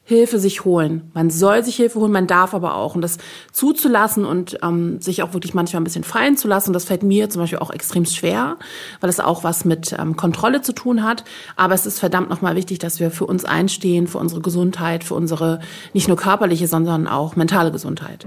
Hilfe 0.08 0.38
sich 0.38 0.64
holen. 0.64 1.10
Man 1.12 1.28
soll 1.28 1.62
sich 1.62 1.76
Hilfe 1.76 2.00
holen, 2.00 2.10
man 2.10 2.26
darf 2.26 2.54
aber 2.54 2.76
auch. 2.76 2.94
Und 2.94 3.02
das 3.02 3.18
zuzulassen 3.52 4.24
und 4.24 4.56
ähm, 4.62 5.02
sich 5.02 5.22
auch 5.22 5.34
wirklich 5.34 5.52
manchmal 5.52 5.82
ein 5.82 5.84
bisschen 5.84 6.02
fallen 6.02 6.38
zu 6.38 6.48
lassen, 6.48 6.72
das 6.72 6.86
fällt 6.86 7.02
mir 7.02 7.28
zum 7.28 7.42
Beispiel 7.42 7.58
auch 7.58 7.70
extrem 7.70 8.06
schwer, 8.06 8.56
weil 9.02 9.10
es 9.10 9.20
auch 9.20 9.44
was 9.44 9.66
mit 9.66 9.94
ähm, 9.98 10.16
Kontrolle 10.16 10.62
zu 10.62 10.72
tun 10.72 11.04
hat. 11.04 11.24
Aber 11.56 11.74
es 11.74 11.84
ist 11.84 11.98
verdammt 11.98 12.30
nochmal 12.30 12.56
wichtig, 12.56 12.78
dass 12.78 13.00
wir 13.00 13.10
für 13.10 13.26
uns 13.26 13.44
einstehen, 13.44 14.06
für 14.06 14.16
unsere 14.16 14.40
Gesundheit, 14.40 15.04
für 15.04 15.12
unsere 15.12 15.60
nicht 15.92 16.08
nur 16.08 16.16
körperliche, 16.16 16.68
sondern 16.68 17.06
auch 17.06 17.36
mentale 17.36 17.70
Gesundheit. 17.70 18.24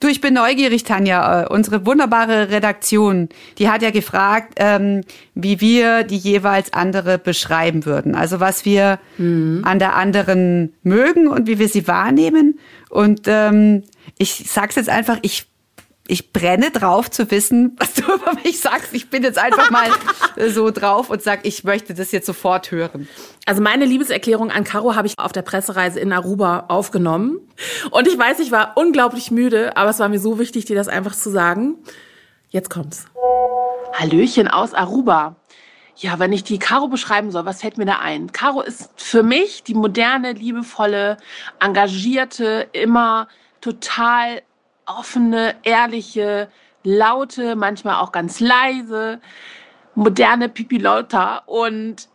Du, 0.00 0.08
ich 0.08 0.20
bin 0.20 0.34
neugierig, 0.34 0.84
Tanja. 0.84 1.42
Äh, 1.42 1.46
unsere 1.48 1.86
wunderbare 1.86 2.50
Redaktion, 2.50 3.28
die 3.58 3.68
hat 3.68 3.82
ja 3.82 3.90
gefragt, 3.90 4.54
ähm, 4.56 5.02
wie 5.34 5.60
wir 5.60 6.04
die 6.04 6.16
jeweils 6.16 6.72
andere 6.72 7.18
beschreiben 7.18 7.84
würden. 7.86 8.14
Also 8.14 8.40
was 8.40 8.64
wir 8.64 8.98
mhm. 9.18 9.62
an 9.64 9.78
der 9.78 9.96
anderen 9.96 10.74
mögen 10.82 11.28
und 11.28 11.46
wie 11.46 11.58
wir 11.58 11.68
sie 11.68 11.86
wahrnehmen. 11.86 12.58
Und 12.88 13.22
ähm, 13.26 13.84
ich 14.18 14.44
sag's 14.46 14.76
jetzt 14.76 14.88
einfach, 14.88 15.18
ich 15.22 15.46
ich 16.10 16.32
brenne 16.32 16.72
drauf 16.72 17.08
zu 17.08 17.30
wissen, 17.30 17.76
was 17.78 17.94
du 17.94 18.02
über 18.14 18.34
mich 18.44 18.60
sagst. 18.60 18.92
Ich 18.92 19.10
bin 19.10 19.22
jetzt 19.22 19.38
einfach 19.38 19.70
mal 19.70 19.88
so 20.50 20.70
drauf 20.70 21.08
und 21.08 21.22
sag, 21.22 21.46
ich 21.46 21.62
möchte 21.62 21.94
das 21.94 22.10
jetzt 22.10 22.26
sofort 22.26 22.72
hören. 22.72 23.08
Also 23.46 23.62
meine 23.62 23.84
Liebeserklärung 23.84 24.50
an 24.50 24.64
Caro 24.64 24.96
habe 24.96 25.06
ich 25.06 25.18
auf 25.18 25.30
der 25.32 25.42
Pressereise 25.42 26.00
in 26.00 26.12
Aruba 26.12 26.64
aufgenommen. 26.68 27.38
Und 27.90 28.08
ich 28.08 28.18
weiß, 28.18 28.40
ich 28.40 28.50
war 28.50 28.72
unglaublich 28.76 29.30
müde, 29.30 29.76
aber 29.76 29.90
es 29.90 30.00
war 30.00 30.08
mir 30.08 30.18
so 30.18 30.38
wichtig, 30.40 30.64
dir 30.64 30.76
das 30.76 30.88
einfach 30.88 31.14
zu 31.14 31.30
sagen. 31.30 31.76
Jetzt 32.48 32.70
kommt's. 32.70 33.06
Hallöchen 33.94 34.48
aus 34.48 34.74
Aruba. 34.74 35.36
Ja, 35.96 36.18
wenn 36.18 36.32
ich 36.32 36.42
die 36.42 36.58
Caro 36.58 36.88
beschreiben 36.88 37.30
soll, 37.30 37.44
was 37.44 37.60
fällt 37.60 37.78
mir 37.78 37.84
da 37.84 37.98
ein? 38.00 38.32
Caro 38.32 38.62
ist 38.62 38.90
für 38.96 39.22
mich 39.22 39.62
die 39.62 39.74
moderne, 39.74 40.32
liebevolle, 40.32 41.18
engagierte, 41.60 42.68
immer 42.72 43.28
total 43.60 44.42
offene, 44.98 45.54
ehrliche, 45.62 46.48
laute, 46.82 47.56
manchmal 47.56 47.96
auch 47.96 48.12
ganz 48.12 48.40
leise, 48.40 49.20
moderne 49.94 50.48
Pipi 50.48 50.78
Lauta 50.78 51.42
und 51.46 52.08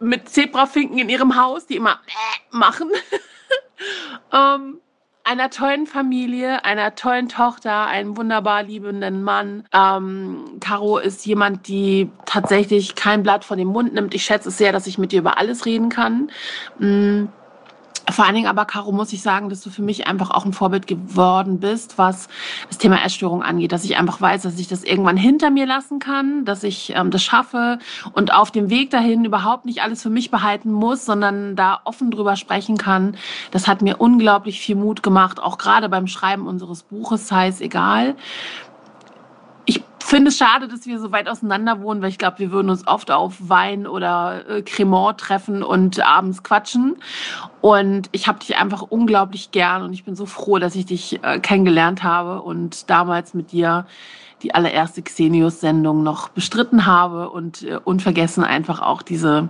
mit 0.00 0.28
Zebrafinken 0.28 0.98
in 0.98 1.08
ihrem 1.08 1.36
Haus, 1.36 1.66
die 1.66 1.76
immer 1.76 2.00
machen. 2.50 2.90
ähm, 4.32 4.80
einer 5.24 5.50
tollen 5.50 5.86
Familie, 5.86 6.64
einer 6.64 6.96
tollen 6.96 7.28
Tochter, 7.28 7.86
einem 7.86 8.16
wunderbar 8.16 8.64
liebenden 8.64 9.22
Mann. 9.22 9.68
Ähm, 9.72 10.58
Caro 10.58 10.98
ist 10.98 11.24
jemand, 11.26 11.68
die 11.68 12.10
tatsächlich 12.26 12.96
kein 12.96 13.22
Blatt 13.22 13.44
von 13.44 13.56
dem 13.56 13.68
Mund 13.68 13.94
nimmt. 13.94 14.14
Ich 14.14 14.24
schätze 14.24 14.48
es 14.48 14.58
sehr, 14.58 14.72
dass 14.72 14.88
ich 14.88 14.98
mit 14.98 15.12
dir 15.12 15.20
über 15.20 15.38
alles 15.38 15.64
reden 15.64 15.90
kann. 15.90 16.30
Mm 16.78 17.26
vor 18.10 18.24
allen 18.24 18.34
Dingen 18.34 18.48
aber, 18.48 18.64
Caro, 18.64 18.92
muss 18.92 19.12
ich 19.12 19.22
sagen, 19.22 19.48
dass 19.48 19.60
du 19.60 19.70
für 19.70 19.82
mich 19.82 20.06
einfach 20.06 20.30
auch 20.30 20.44
ein 20.44 20.52
Vorbild 20.52 20.86
geworden 20.86 21.60
bist, 21.60 21.98
was 21.98 22.28
das 22.68 22.78
Thema 22.78 23.04
Essstörung 23.04 23.42
angeht. 23.42 23.72
Dass 23.72 23.84
ich 23.84 23.96
einfach 23.96 24.20
weiß, 24.20 24.42
dass 24.42 24.58
ich 24.58 24.68
das 24.68 24.84
irgendwann 24.84 25.16
hinter 25.16 25.50
mir 25.50 25.66
lassen 25.66 25.98
kann, 25.98 26.44
dass 26.44 26.64
ich 26.64 26.92
ähm, 26.96 27.10
das 27.10 27.22
schaffe 27.22 27.78
und 28.12 28.32
auf 28.34 28.50
dem 28.50 28.70
Weg 28.70 28.90
dahin 28.90 29.24
überhaupt 29.24 29.66
nicht 29.66 29.82
alles 29.82 30.02
für 30.02 30.10
mich 30.10 30.30
behalten 30.30 30.72
muss, 30.72 31.04
sondern 31.04 31.56
da 31.56 31.80
offen 31.84 32.10
drüber 32.10 32.36
sprechen 32.36 32.76
kann. 32.76 33.16
Das 33.50 33.68
hat 33.68 33.82
mir 33.82 34.00
unglaublich 34.00 34.60
viel 34.60 34.76
Mut 34.76 35.02
gemacht, 35.02 35.40
auch 35.40 35.58
gerade 35.58 35.88
beim 35.88 36.06
Schreiben 36.06 36.46
unseres 36.46 36.82
Buches, 36.82 37.28
sei 37.28 37.48
es 37.48 37.60
egal 37.60 38.16
finde 40.12 40.28
es 40.28 40.36
schade, 40.36 40.68
dass 40.68 40.84
wir 40.84 40.98
so 40.98 41.10
weit 41.10 41.26
auseinander 41.26 41.80
wohnen, 41.80 42.02
weil 42.02 42.10
ich 42.10 42.18
glaube, 42.18 42.38
wir 42.38 42.50
würden 42.50 42.68
uns 42.68 42.86
oft 42.86 43.10
auf 43.10 43.48
Wein 43.48 43.86
oder 43.86 44.46
äh, 44.46 44.60
Cremant 44.60 45.18
treffen 45.18 45.62
und 45.62 46.04
abends 46.06 46.42
quatschen. 46.42 46.96
Und 47.62 48.10
ich 48.12 48.28
habe 48.28 48.38
dich 48.38 48.58
einfach 48.58 48.82
unglaublich 48.82 49.52
gern 49.52 49.82
und 49.82 49.94
ich 49.94 50.04
bin 50.04 50.14
so 50.14 50.26
froh, 50.26 50.58
dass 50.58 50.74
ich 50.74 50.84
dich 50.84 51.18
äh, 51.22 51.40
kennengelernt 51.40 52.02
habe 52.02 52.42
und 52.42 52.90
damals 52.90 53.32
mit 53.32 53.52
dir 53.52 53.86
die 54.42 54.54
allererste 54.54 55.00
Xenius-Sendung 55.00 56.02
noch 56.02 56.28
bestritten 56.28 56.84
habe 56.84 57.30
und 57.30 57.62
äh, 57.62 57.80
unvergessen 57.82 58.44
einfach 58.44 58.82
auch 58.82 59.00
diese 59.00 59.48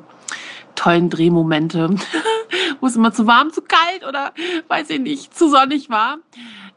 tollen 0.77 1.11
Drehmomente, 1.11 1.97
wo 2.81 2.87
es 2.87 2.95
immer 2.95 3.13
zu 3.13 3.27
warm, 3.27 3.53
zu 3.53 3.63
kalt 3.63 4.07
oder 4.09 4.33
weiß 4.69 4.91
ich 4.91 5.01
nicht, 5.01 5.37
zu 5.37 5.49
sonnig 5.49 5.91
war. 5.91 6.19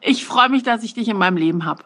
Ich 0.02 0.26
freue 0.26 0.50
mich, 0.50 0.64
dass 0.64 0.82
ich 0.82 0.96
dich 0.96 1.08
in 1.08 1.18
meinem 1.18 1.38
Leben 1.38 1.66
habe. 1.66 1.84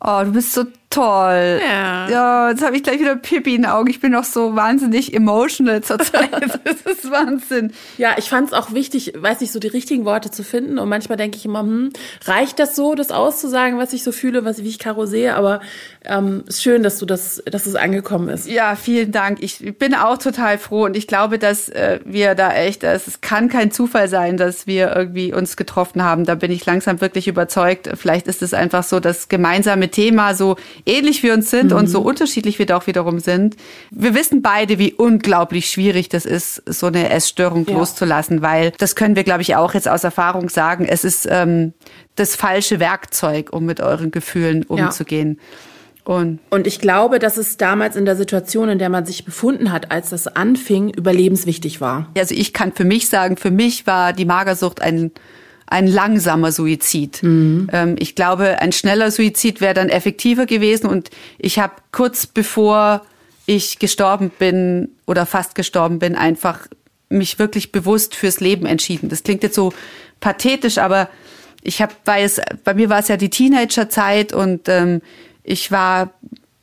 Oh, 0.00 0.20
du 0.24 0.32
bist 0.32 0.52
so 0.52 0.64
toll. 0.94 1.60
Ja. 1.62 2.08
Ja, 2.08 2.50
jetzt 2.50 2.64
habe 2.64 2.76
ich 2.76 2.82
gleich 2.82 3.00
wieder 3.00 3.16
Pippi 3.16 3.54
in 3.54 3.62
den 3.62 3.70
Augen. 3.70 3.90
Ich 3.90 4.00
bin 4.00 4.12
noch 4.12 4.24
so 4.24 4.54
wahnsinnig 4.54 5.14
emotional 5.14 5.82
zurzeit. 5.82 6.30
das 6.64 6.80
ist 6.82 7.10
Wahnsinn. 7.10 7.72
Ja, 7.98 8.14
ich 8.16 8.28
fand 8.28 8.48
es 8.48 8.52
auch 8.52 8.72
wichtig, 8.72 9.12
weiß 9.16 9.40
nicht, 9.40 9.52
so 9.52 9.58
die 9.58 9.68
richtigen 9.68 10.04
Worte 10.04 10.30
zu 10.30 10.44
finden. 10.44 10.78
Und 10.78 10.88
manchmal 10.88 11.16
denke 11.16 11.36
ich 11.36 11.44
immer, 11.44 11.60
hm, 11.60 11.90
reicht 12.24 12.58
das 12.58 12.76
so, 12.76 12.94
das 12.94 13.10
auszusagen, 13.10 13.78
was 13.78 13.92
ich 13.92 14.04
so 14.04 14.12
fühle, 14.12 14.44
was 14.44 14.62
wie 14.62 14.68
ich 14.68 14.78
Caro 14.78 15.06
sehe? 15.06 15.34
Aber 15.34 15.60
ähm, 16.04 16.44
ist 16.46 16.62
schön, 16.62 16.82
dass 16.82 16.98
du 16.98 17.06
das, 17.06 17.42
dass 17.46 17.66
es 17.66 17.74
angekommen 17.74 18.28
ist. 18.28 18.46
Ja, 18.46 18.76
vielen 18.76 19.10
Dank. 19.10 19.38
Ich 19.42 19.76
bin 19.78 19.94
auch 19.94 20.18
total 20.18 20.58
froh 20.58 20.84
und 20.84 20.96
ich 20.96 21.06
glaube, 21.06 21.38
dass 21.38 21.68
äh, 21.70 22.00
wir 22.04 22.34
da 22.34 22.52
echt, 22.52 22.82
dass 22.82 23.06
es 23.06 23.20
kann 23.20 23.48
kein 23.48 23.70
Zufall 23.70 24.08
sein, 24.08 24.36
dass 24.36 24.66
wir 24.66 24.94
irgendwie 24.94 25.32
uns 25.32 25.56
getroffen 25.56 26.02
haben. 26.02 26.24
Da 26.24 26.34
bin 26.34 26.50
ich 26.50 26.64
langsam 26.66 27.00
wirklich 27.00 27.26
überzeugt. 27.26 27.88
Vielleicht 27.94 28.28
ist 28.28 28.42
es 28.42 28.54
einfach 28.54 28.82
so 28.82 29.00
das 29.00 29.28
gemeinsame 29.28 29.88
Thema, 29.88 30.34
so 30.34 30.56
ähnlich 30.86 31.22
wir 31.22 31.34
uns 31.34 31.50
sind 31.50 31.70
mhm. 31.70 31.78
und 31.78 31.86
so 31.86 32.00
mhm. 32.00 32.06
unterschiedlich 32.06 32.58
wir 32.58 32.66
doch 32.66 32.86
wiederum 32.86 33.18
sind. 33.18 33.56
Wir 33.90 34.14
wissen 34.14 34.42
beide, 34.42 34.78
wie 34.78 34.92
unglaublich 34.92 35.70
schwierig 35.70 36.08
das 36.08 36.24
ist, 36.26 36.62
so 36.66 36.86
eine 36.86 37.10
Essstörung 37.10 37.66
ja. 37.66 37.76
loszulassen, 37.76 38.42
weil 38.42 38.72
das 38.78 38.96
können 38.96 39.16
wir, 39.16 39.24
glaube 39.24 39.42
ich, 39.42 39.56
auch 39.56 39.74
jetzt 39.74 39.88
aus 39.88 40.04
Erfahrung 40.04 40.48
sagen. 40.48 40.84
Es 40.84 41.04
ist 41.04 41.26
ähm, 41.30 41.72
das 42.16 42.36
falsche 42.36 42.80
Werkzeug, 42.80 43.52
um 43.52 43.64
mit 43.64 43.80
euren 43.80 44.10
Gefühlen 44.10 44.64
umzugehen. 44.64 45.38
Ja. 45.38 45.44
Und, 46.04 46.40
und 46.50 46.66
ich 46.66 46.80
glaube, 46.80 47.18
dass 47.18 47.38
es 47.38 47.56
damals 47.56 47.96
in 47.96 48.04
der 48.04 48.14
Situation, 48.14 48.68
in 48.68 48.78
der 48.78 48.90
man 48.90 49.06
sich 49.06 49.24
befunden 49.24 49.72
hat, 49.72 49.90
als 49.90 50.10
das 50.10 50.26
anfing, 50.26 50.90
überlebenswichtig 50.90 51.80
war. 51.80 52.10
Also 52.16 52.34
ich 52.34 52.52
kann 52.52 52.72
für 52.72 52.84
mich 52.84 53.08
sagen, 53.08 53.38
für 53.38 53.50
mich 53.50 53.86
war 53.86 54.12
die 54.12 54.26
Magersucht 54.26 54.82
ein 54.82 55.12
ein 55.66 55.86
langsamer 55.86 56.52
Suizid. 56.52 57.22
Mhm. 57.22 57.68
Ähm, 57.72 57.96
ich 57.98 58.14
glaube, 58.14 58.60
ein 58.60 58.72
schneller 58.72 59.10
Suizid 59.10 59.60
wäre 59.60 59.74
dann 59.74 59.88
effektiver 59.88 60.46
gewesen. 60.46 60.86
Und 60.86 61.10
ich 61.38 61.58
habe 61.58 61.74
kurz 61.92 62.26
bevor 62.26 63.02
ich 63.46 63.78
gestorben 63.78 64.30
bin 64.38 64.90
oder 65.06 65.26
fast 65.26 65.54
gestorben 65.54 65.98
bin, 65.98 66.14
einfach 66.14 66.60
mich 67.08 67.38
wirklich 67.38 67.72
bewusst 67.72 68.14
fürs 68.14 68.40
Leben 68.40 68.66
entschieden. 68.66 69.08
Das 69.08 69.22
klingt 69.22 69.42
jetzt 69.42 69.54
so 69.54 69.72
pathetisch, 70.20 70.78
aber 70.78 71.08
ich 71.62 71.80
habe, 71.80 71.92
weil 72.04 72.24
es 72.24 72.40
bei 72.64 72.74
mir 72.74 72.88
war 72.88 72.98
es 72.98 73.08
ja 73.08 73.16
die 73.16 73.30
Teenagerzeit 73.30 74.32
und 74.32 74.68
ähm, 74.68 75.00
ich 75.42 75.70
war 75.70 76.12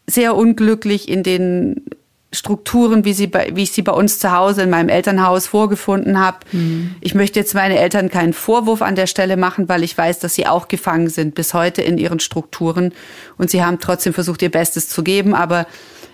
sehr 0.07 0.35
unglücklich 0.35 1.07
in 1.07 1.23
den 1.23 1.85
Strukturen, 2.33 3.03
wie, 3.03 3.13
sie 3.13 3.27
bei, 3.27 3.51
wie 3.53 3.63
ich 3.63 3.73
sie 3.73 3.81
bei 3.81 3.91
uns 3.91 4.17
zu 4.17 4.31
Hause 4.31 4.61
in 4.61 4.69
meinem 4.69 4.87
Elternhaus 4.87 5.47
vorgefunden 5.47 6.17
habe. 6.17 6.37
Mhm. 6.53 6.95
Ich 7.01 7.13
möchte 7.13 7.39
jetzt 7.39 7.53
meine 7.53 7.77
Eltern 7.77 8.09
keinen 8.09 8.31
Vorwurf 8.31 8.81
an 8.81 8.95
der 8.95 9.07
Stelle 9.07 9.35
machen, 9.35 9.67
weil 9.67 9.83
ich 9.83 9.97
weiß, 9.97 10.19
dass 10.19 10.35
sie 10.35 10.47
auch 10.47 10.69
gefangen 10.69 11.09
sind 11.09 11.35
bis 11.35 11.53
heute 11.53 11.81
in 11.81 11.97
ihren 11.97 12.21
Strukturen 12.21 12.93
und 13.37 13.49
sie 13.49 13.63
haben 13.63 13.79
trotzdem 13.79 14.13
versucht, 14.13 14.41
ihr 14.41 14.51
Bestes 14.51 14.87
zu 14.87 15.03
geben. 15.03 15.35
Aber 15.35 15.67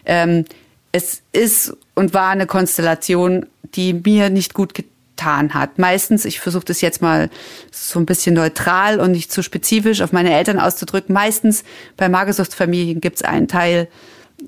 ähm, 0.05 0.45
es 0.91 1.21
ist 1.33 1.77
und 1.93 2.15
war 2.15 2.29
eine 2.29 2.47
Konstellation, 2.47 3.45
die 3.75 3.93
mir 3.93 4.31
nicht 4.31 4.55
gut 4.55 4.74
getan 4.74 5.53
hat. 5.53 5.77
Meistens, 5.77 6.25
ich 6.25 6.39
versuche 6.39 6.65
das 6.65 6.81
jetzt 6.81 7.01
mal 7.01 7.29
so 7.71 8.00
ein 8.00 8.07
bisschen 8.07 8.33
neutral 8.33 9.00
und 9.00 9.12
nicht 9.12 9.31
zu 9.31 9.43
spezifisch 9.43 10.01
auf 10.01 10.13
meine 10.13 10.33
Eltern 10.33 10.59
auszudrücken. 10.59 11.13
Meistens 11.13 11.63
bei 11.95 12.09
Magersuchtsfamilien 12.09 13.01
gibt 13.01 13.17
es 13.17 13.21
einen 13.24 13.47
Teil, 13.47 13.88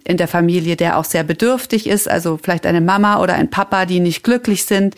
in 0.04 0.18
der 0.18 0.28
Familie, 0.28 0.76
der 0.76 0.98
auch 0.98 1.06
sehr 1.06 1.24
bedürftig 1.24 1.88
ist, 1.88 2.08
also 2.08 2.40
vielleicht 2.42 2.66
eine 2.66 2.82
Mama 2.82 3.22
oder 3.22 3.34
ein 3.34 3.50
Papa, 3.50 3.86
die 3.86 4.00
nicht 4.00 4.24
glücklich 4.24 4.66
sind, 4.66 4.96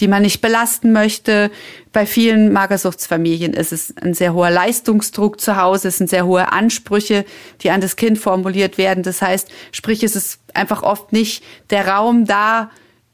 die 0.00 0.08
man 0.08 0.22
nicht 0.22 0.40
belasten 0.40 0.92
möchte. 0.92 1.50
Bei 1.92 2.06
vielen 2.06 2.52
Magersuchtsfamilien 2.52 3.52
ist 3.52 3.72
es 3.72 3.94
ein 3.96 4.14
sehr 4.14 4.34
hoher 4.34 4.50
Leistungsdruck 4.50 5.40
zu 5.40 5.56
Hause, 5.56 5.88
es 5.88 5.98
sind 5.98 6.10
sehr 6.10 6.26
hohe 6.26 6.52
Ansprüche, 6.52 7.24
die 7.62 7.70
an 7.70 7.80
das 7.80 7.96
Kind 7.96 8.18
formuliert 8.18 8.78
werden. 8.78 9.04
Das 9.04 9.22
heißt, 9.22 9.48
sprich, 9.70 10.02
es 10.02 10.16
ist 10.16 10.40
einfach 10.54 10.82
oft 10.82 11.12
nicht 11.12 11.44
der 11.70 11.86
Raum 11.86 12.24
da, 12.24 12.70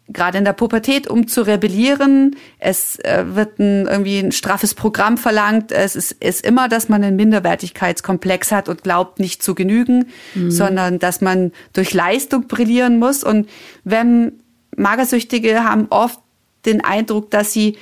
gerade 0.08 0.38
in 0.38 0.44
der 0.44 0.52
Pubertät, 0.52 1.06
um 1.06 1.28
zu 1.28 1.42
rebellieren. 1.42 2.36
Es 2.58 2.98
äh, 3.00 3.24
wird 3.28 3.58
ein, 3.58 3.86
irgendwie 3.86 4.18
ein 4.18 4.32
straffes 4.32 4.74
Programm 4.74 5.18
verlangt. 5.18 5.70
Es 5.72 5.96
ist, 5.96 6.12
ist 6.12 6.44
immer, 6.44 6.68
dass 6.68 6.88
man 6.88 7.04
einen 7.04 7.16
Minderwertigkeitskomplex 7.16 8.52
hat 8.52 8.68
und 8.68 8.82
glaubt, 8.82 9.20
nicht 9.20 9.42
zu 9.42 9.54
genügen, 9.54 10.06
mhm. 10.34 10.50
sondern 10.50 10.98
dass 10.98 11.20
man 11.20 11.52
durch 11.72 11.92
Leistung 11.92 12.46
brillieren 12.46 12.98
muss. 12.98 13.22
Und 13.22 13.48
wenn 13.84 14.32
Magersüchtige 14.76 15.64
haben 15.64 15.86
oft 15.90 16.20
den 16.64 16.82
Eindruck, 16.82 17.30
dass 17.30 17.52
sie 17.52 17.76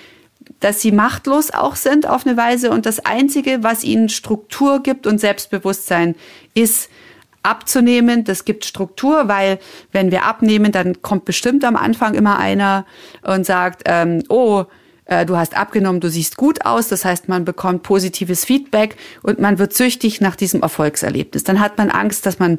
dass 0.60 0.80
sie 0.80 0.92
machtlos 0.92 1.50
auch 1.50 1.74
sind 1.74 2.08
auf 2.08 2.24
eine 2.24 2.36
Weise 2.36 2.70
und 2.70 2.86
das 2.86 3.04
Einzige, 3.04 3.64
was 3.64 3.82
ihnen 3.82 4.08
Struktur 4.08 4.80
gibt 4.80 5.08
und 5.08 5.18
Selbstbewusstsein, 5.18 6.14
ist 6.54 6.88
abzunehmen. 7.46 8.24
Das 8.24 8.44
gibt 8.44 8.64
Struktur, 8.64 9.28
weil 9.28 9.58
wenn 9.92 10.10
wir 10.10 10.24
abnehmen, 10.24 10.72
dann 10.72 11.02
kommt 11.02 11.24
bestimmt 11.24 11.64
am 11.64 11.76
Anfang 11.76 12.14
immer 12.14 12.38
einer 12.38 12.84
und 13.22 13.46
sagt, 13.46 13.82
ähm, 13.86 14.22
oh, 14.28 14.64
äh, 15.06 15.24
du 15.24 15.36
hast 15.36 15.56
abgenommen, 15.56 16.00
du 16.00 16.10
siehst 16.10 16.36
gut 16.36 16.66
aus. 16.66 16.88
Das 16.88 17.04
heißt, 17.04 17.28
man 17.28 17.44
bekommt 17.44 17.82
positives 17.82 18.44
Feedback 18.44 18.96
und 19.22 19.38
man 19.38 19.58
wird 19.58 19.72
süchtig 19.72 20.20
nach 20.20 20.36
diesem 20.36 20.62
Erfolgserlebnis. 20.62 21.44
Dann 21.44 21.60
hat 21.60 21.78
man 21.78 21.90
Angst, 21.90 22.26
dass 22.26 22.38
man 22.38 22.58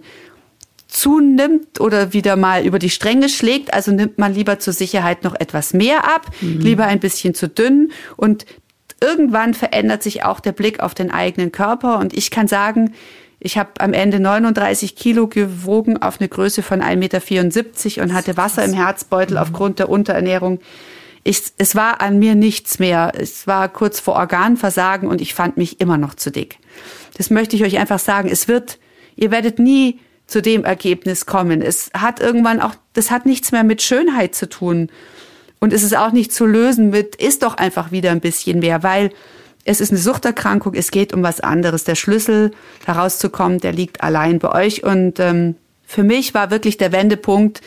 zunimmt 0.88 1.82
oder 1.82 2.14
wieder 2.14 2.38
mal 2.38 2.66
über 2.66 2.80
die 2.80 2.90
Stränge 2.90 3.30
schlägt. 3.30 3.74
Also 3.74 3.92
nimmt 3.92 4.18
man 4.18 4.34
lieber 4.34 4.60
zur 4.60 4.74
Sicherheit 4.74 5.24
noch 5.24 5.36
etwas 5.36 5.74
mehr 5.74 6.06
ab, 6.06 6.28
mhm. 6.42 6.62
lieber 6.62 6.86
ein 6.86 7.00
bisschen 7.00 7.34
zu 7.34 7.50
dünn 7.50 7.92
und 8.16 8.46
irgendwann 9.02 9.54
verändert 9.54 10.02
sich 10.02 10.24
auch 10.24 10.40
der 10.40 10.54
Blick 10.54 10.80
auf 10.80 10.96
den 10.96 11.12
eigenen 11.12 11.52
Körper 11.52 12.00
und 12.00 12.18
ich 12.18 12.32
kann 12.32 12.48
sagen, 12.48 12.94
ich 13.40 13.58
habe 13.58 13.70
am 13.80 13.94
Ende 13.94 14.20
39 14.20 14.96
Kilo 14.96 15.28
gewogen 15.28 16.02
auf 16.02 16.20
eine 16.20 16.28
Größe 16.28 16.64
von 16.64 16.82
1,74 16.82 16.96
Meter 17.86 18.02
und 18.04 18.14
hatte 18.14 18.38
Wasser 18.38 18.64
im 18.66 18.74
Herzbeutel 18.74 19.36
mhm. 19.36 19.44
aufgrund 19.44 19.80
der 19.80 19.90
Unterernährung. 19.90 20.60
Ich, 21.24 21.44
es 21.58 21.76
war 21.76 22.02
an 22.02 22.20
mir 22.20 22.36
nichts 22.36 22.80
mehr. 22.80 23.12
Es 23.16 23.46
war 23.46 23.70
kurz 23.70 24.00
vor 24.00 24.16
Organversagen 24.16 25.10
und 25.10 25.22
ich 25.22 25.34
fand 25.34 25.58
mich 25.58 25.80
immer 25.82 25.98
noch 25.98 26.16
zu 26.16 26.32
dick. 26.32 26.58
Das 27.18 27.30
möchte 27.30 27.56
ich 27.56 27.64
euch 27.64 27.78
einfach 27.78 28.00
sagen. 28.00 28.30
Es 28.30 28.48
wird, 28.48 28.80
ihr 29.16 29.30
werdet 29.30 29.60
nie 29.60 30.00
zu 30.26 30.42
dem 30.42 30.64
Ergebnis 30.64 31.26
kommen. 31.26 31.62
Es 31.62 31.92
hat 31.94 32.20
irgendwann 32.20 32.60
auch, 32.60 32.76
das 32.94 33.12
hat 33.12 33.26
nichts 33.26 33.52
mehr 33.52 33.64
mit 33.64 33.82
Schönheit 33.82 34.36
zu 34.36 34.50
tun. 34.50 34.90
Und 35.60 35.74
es 35.74 35.84
ist 35.84 35.96
auch 35.96 36.12
nicht 36.12 36.34
zu 36.34 36.46
lösen 36.46 36.90
mit, 36.90 37.16
ist 37.16 37.44
doch 37.44 37.56
einfach 37.56 37.92
wieder 37.92 38.12
ein 38.12 38.20
bisschen 38.20 38.60
mehr, 38.60 38.84
weil 38.84 39.12
es 39.68 39.82
ist 39.82 39.92
eine 39.92 40.00
Suchterkrankung, 40.00 40.74
es 40.76 40.92
geht 40.92 41.14
um 41.14 41.24
was 41.24 41.42
anderes. 41.42 41.84
Der 41.84 41.96
Schlüssel 41.96 42.52
herauszukommen, 42.86 43.60
der 43.60 43.74
liegt 43.74 44.02
allein 44.02 44.40
bei 44.40 44.52
euch. 44.54 44.84
Und 44.84 45.20
ähm, 45.20 45.56
für 45.86 46.04
mich 46.04 46.34
war 46.34 46.52
wirklich 46.52 46.78
der 46.78 46.94
Wendepunkt, 46.94 47.62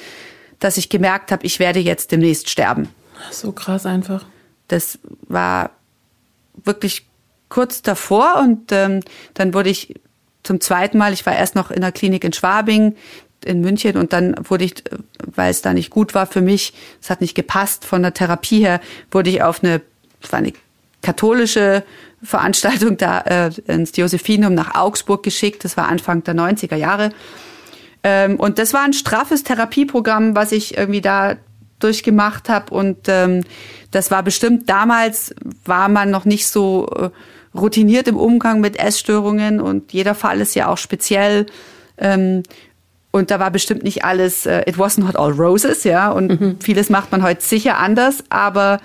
dass 0.60 0.78
ich 0.78 0.88
gemerkt 0.88 1.30
habe, 1.30 1.44
ich 1.44 1.58
werde 1.58 1.78
jetzt 1.78 2.10
demnächst 2.10 2.48
sterben. 2.48 2.88
So 3.30 3.52
krass 3.52 3.84
einfach. 3.84 4.24
Das 4.68 4.98
war 5.28 5.72
wirklich 6.64 7.06
kurz 7.50 7.82
davor 7.82 8.36
und 8.40 8.72
ähm, 8.72 9.00
dann 9.34 9.52
wurde 9.52 9.68
ich 9.68 9.94
zum 10.42 10.60
zweiten 10.60 10.96
Mal, 10.96 11.12
ich 11.12 11.26
war 11.26 11.36
erst 11.36 11.54
noch 11.54 11.70
in 11.70 11.82
der 11.82 11.92
Klinik 11.92 12.24
in 12.24 12.32
Schwabing, 12.32 12.96
in 13.44 13.60
München 13.60 13.98
und 13.98 14.14
dann 14.14 14.36
wurde 14.48 14.64
ich, 14.64 14.84
weil 15.26 15.50
es 15.50 15.60
da 15.60 15.74
nicht 15.74 15.90
gut 15.90 16.14
war 16.14 16.26
für 16.26 16.40
mich, 16.40 16.72
es 17.02 17.10
hat 17.10 17.20
nicht 17.20 17.34
gepasst 17.34 17.84
von 17.84 18.00
der 18.00 18.14
Therapie 18.14 18.60
her, 18.60 18.80
wurde 19.10 19.28
ich 19.28 19.42
auf 19.42 19.62
eine, 19.62 19.82
das 20.22 20.32
war 20.32 20.38
eine 20.38 20.52
katholische 21.02 21.84
Veranstaltung 22.22 22.96
da 22.96 23.20
äh, 23.20 23.50
ins 23.66 23.96
Josephinum 23.96 24.54
nach 24.54 24.74
Augsburg 24.74 25.22
geschickt. 25.22 25.64
Das 25.64 25.76
war 25.76 25.88
Anfang 25.88 26.22
der 26.24 26.34
90er 26.34 26.76
Jahre. 26.76 27.10
Ähm, 28.02 28.36
und 28.36 28.58
das 28.58 28.74
war 28.74 28.82
ein 28.82 28.92
straffes 28.92 29.42
Therapieprogramm, 29.42 30.34
was 30.34 30.52
ich 30.52 30.76
irgendwie 30.76 31.00
da 31.00 31.36
durchgemacht 31.78 32.48
habe. 32.48 32.72
Und 32.74 33.08
ähm, 33.08 33.44
das 33.90 34.10
war 34.10 34.22
bestimmt, 34.22 34.68
damals 34.68 35.34
war 35.64 35.88
man 35.88 36.10
noch 36.10 36.24
nicht 36.24 36.46
so 36.46 36.88
äh, 36.94 37.10
routiniert 37.58 38.06
im 38.06 38.16
Umgang 38.16 38.60
mit 38.60 38.78
Essstörungen 38.78 39.60
und 39.60 39.92
jeder 39.92 40.14
Fall 40.14 40.40
ist 40.40 40.54
ja 40.54 40.68
auch 40.68 40.78
speziell. 40.78 41.46
Ähm, 41.98 42.42
und 43.12 43.32
da 43.32 43.40
war 43.40 43.50
bestimmt 43.50 43.82
nicht 43.82 44.04
alles, 44.04 44.46
äh, 44.46 44.60
it 44.68 44.76
wasn't 44.76 45.00
not 45.00 45.16
all 45.16 45.32
roses, 45.32 45.82
ja. 45.84 46.10
Und 46.10 46.40
mhm. 46.40 46.56
vieles 46.60 46.90
macht 46.90 47.10
man 47.10 47.22
heute 47.22 47.42
sicher 47.42 47.78
anders, 47.78 48.22
aber 48.28 48.78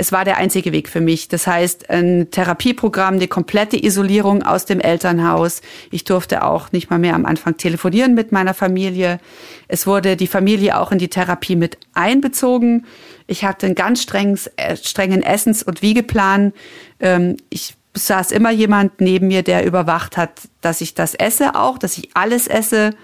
es 0.00 0.12
war 0.12 0.24
der 0.24 0.38
einzige 0.38 0.72
Weg 0.72 0.88
für 0.88 1.02
mich. 1.02 1.28
Das 1.28 1.46
heißt, 1.46 1.90
ein 1.90 2.30
Therapieprogramm, 2.30 3.18
die 3.18 3.28
komplette 3.28 3.76
Isolierung 3.76 4.42
aus 4.42 4.64
dem 4.64 4.80
Elternhaus. 4.80 5.60
Ich 5.90 6.04
durfte 6.04 6.42
auch 6.42 6.72
nicht 6.72 6.88
mal 6.88 6.98
mehr 6.98 7.14
am 7.14 7.26
Anfang 7.26 7.58
telefonieren 7.58 8.14
mit 8.14 8.32
meiner 8.32 8.54
Familie. 8.54 9.20
Es 9.68 9.86
wurde 9.86 10.16
die 10.16 10.26
Familie 10.26 10.80
auch 10.80 10.90
in 10.90 10.96
die 10.96 11.08
Therapie 11.08 11.54
mit 11.54 11.76
einbezogen. 11.92 12.86
Ich 13.26 13.44
hatte 13.44 13.66
einen 13.66 13.74
ganz 13.74 14.02
strengen, 14.02 14.40
äh, 14.56 14.74
strengen 14.74 15.22
Essens- 15.22 15.62
und 15.62 15.82
Wiegeplan. 15.82 16.54
Ähm, 16.98 17.36
ich 17.50 17.74
saß 17.92 18.32
immer 18.32 18.52
jemand 18.52 19.02
neben 19.02 19.28
mir, 19.28 19.42
der 19.42 19.66
überwacht 19.66 20.16
hat, 20.16 20.30
dass 20.62 20.80
ich 20.80 20.94
das 20.94 21.14
esse 21.14 21.54
auch, 21.56 21.76
dass 21.76 21.98
ich 21.98 22.08
alles 22.14 22.46
esse. 22.46 22.94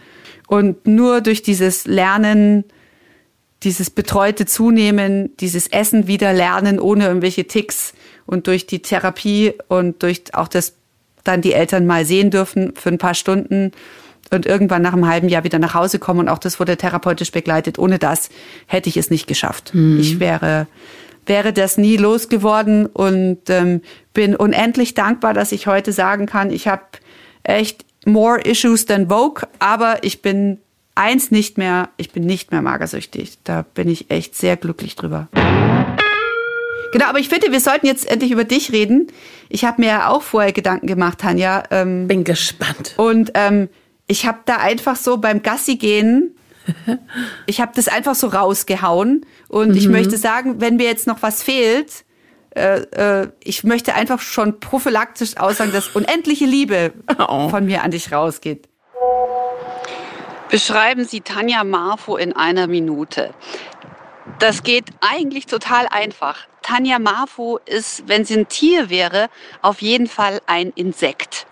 Und 0.47 0.87
nur 0.87 1.21
durch 1.21 1.43
dieses 1.43 1.85
Lernen, 1.85 2.65
dieses 3.63 3.91
betreute 3.91 4.47
Zunehmen, 4.47 5.37
dieses 5.39 5.67
Essen 5.67 6.07
wieder 6.07 6.33
lernen 6.33 6.79
ohne 6.79 7.07
irgendwelche 7.07 7.47
Ticks 7.47 7.95
und 8.27 8.47
durch 8.47 8.67
die 8.67 8.83
Therapie 8.83 9.55
und 9.69 10.03
durch 10.03 10.35
auch 10.35 10.49
das 10.49 10.75
dann 11.25 11.41
die 11.41 11.55
Eltern 11.55 11.87
mal 11.87 12.05
sehen 12.05 12.31
dürfen 12.31 12.75
für 12.77 12.91
ein 12.91 12.99
paar 12.99 13.15
Stunden 13.15 13.73
und 14.31 14.47
irgendwann 14.47 14.83
nach 14.83 14.93
einem 14.93 15.09
halben 15.09 15.29
Jahr 15.29 15.45
wieder 15.45 15.59
nach 15.59 15.75
Hause 15.75 15.99
kommen 15.99 16.21
und 16.21 16.29
auch 16.29 16.39
das 16.39 16.61
wurde 16.61 16.77
therapeutisch 16.77 17.33
begleitet. 17.33 17.79
Ohne 17.79 17.99
das 17.99 18.29
hätte 18.67 18.89
ich 18.89 18.97
es 18.97 19.11
nicht 19.11 19.27
geschafft. 19.27 19.75
Mhm. 19.75 19.99
Ich 20.01 20.21
wäre 20.21 20.67
wäre 21.27 21.53
das 21.53 21.77
nie 21.77 21.97
losgeworden 21.97 22.87
und 22.87 23.51
ähm, 23.51 23.83
bin 24.15 24.37
unendlich 24.37 24.95
dankbar, 24.95 25.35
dass 25.35 25.51
ich 25.51 25.67
heute 25.67 25.93
sagen 25.93 26.27
kann, 26.27 26.51
ich 26.51 26.69
habe 26.69 26.85
echt 27.43 27.85
more 28.05 28.41
issues 28.41 28.87
than 28.87 29.09
Vogue, 29.09 29.43
aber 29.59 30.05
ich 30.05 30.23
bin 30.23 30.59
eins 30.97 31.31
nicht 31.31 31.59
mehr, 31.59 31.91
ich 31.97 32.11
bin 32.11 32.25
nicht 32.25 32.51
mehr 32.51 32.63
magersüchtig. 32.63 33.39
Da 33.45 33.63
bin 33.63 33.89
ich 33.89 34.11
echt 34.11 34.35
sehr 34.35 34.57
glücklich 34.57 34.97
drüber. 34.97 35.29
Genau, 36.93 37.07
aber 37.07 37.19
ich 37.19 37.29
finde, 37.29 37.53
wir 37.53 37.61
sollten 37.61 37.87
jetzt 37.87 38.11
endlich 38.11 38.31
über 38.31 38.45
dich 38.45 38.73
reden. 38.73 39.09
Ich 39.49 39.65
habe 39.65 39.83
mir 39.83 39.89
ja 39.89 40.09
auch 40.09 40.23
vorher 40.23 40.53
Gedanken 40.53 40.87
gemacht, 40.87 41.19
Tanja. 41.19 41.65
Ähm, 41.71 42.09
bin 42.09 42.25
gespannt. 42.25 42.95
Und 42.97 43.33
ähm, 43.35 43.69
ich 44.07 44.27
habe 44.27 44.39
da 44.47 44.57
einfach 44.57 44.97
so 44.97 45.19
beim 45.19 45.43
Gassi 45.43 45.77
gehen, 45.77 46.37
ich 47.47 47.61
habe 47.61 47.73
das 47.75 47.89
einfach 47.89 48.15
so 48.15 48.29
rausgehauen. 48.29 49.27
Und 49.49 49.71
mhm. 49.71 49.77
ich 49.77 49.89
möchte 49.89 50.17
sagen, 50.17 50.61
wenn 50.61 50.77
mir 50.77 50.87
jetzt 50.87 51.07
noch 51.07 51.23
was 51.23 51.43
fehlt, 51.43 52.05
äh, 52.55 52.81
äh, 53.23 53.29
ich 53.45 53.65
möchte 53.65 53.95
einfach 53.95 54.21
schon 54.21 54.61
prophylaktisch 54.61 55.37
aussagen, 55.37 55.73
dass 55.73 55.89
unendliche 55.89 56.47
Liebe 56.47 56.93
oh. 57.19 57.49
von 57.51 57.67
mir 57.67 57.83
an 57.83 57.91
dich 57.91 58.13
rausgeht. 58.13 58.69
Beschreiben 60.49 61.05
Sie 61.05 61.23
Tanja 61.23 61.65
Marfo 61.65 62.17
in 62.17 62.33
einer 62.33 62.69
Minute. 62.69 63.35
Das 64.39 64.63
geht 64.63 64.85
eigentlich 65.01 65.47
total 65.47 65.89
einfach. 65.89 66.47
Tanja 66.63 66.99
Marfo 66.99 67.59
ist, 67.65 68.09
wenn 68.09 68.25
sie 68.25 68.35
ein 68.35 68.49
Tier 68.49 68.91
wäre, 68.91 69.29
auf 69.63 69.83
jeden 69.83 70.07
Fall 70.07 70.41
ein 70.47 70.73
Insekt. 70.77 71.47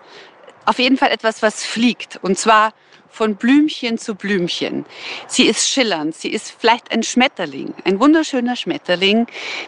Auf 0.65 0.79
jeden 0.79 0.97
Fall 0.97 1.11
etwas, 1.11 1.43
was 1.43 1.65
fliegt. 1.65 2.19
Und 2.23 2.39
zwar 2.39 2.73
von 3.09 3.37
Blümchen 3.37 3.99
zu 3.99 4.15
Blümchen. 4.15 4.85
Sie 5.27 5.47
ist 5.47 5.69
schillernd. 5.69 6.15
Sie 6.15 6.31
ist 6.31 6.55
vielleicht 6.59 6.91
ein 6.93 7.03
Schmetterling, 7.03 7.75
ein 7.85 8.01
wunderschöner 8.01 8.57
Schmetterling, 8.57 9.27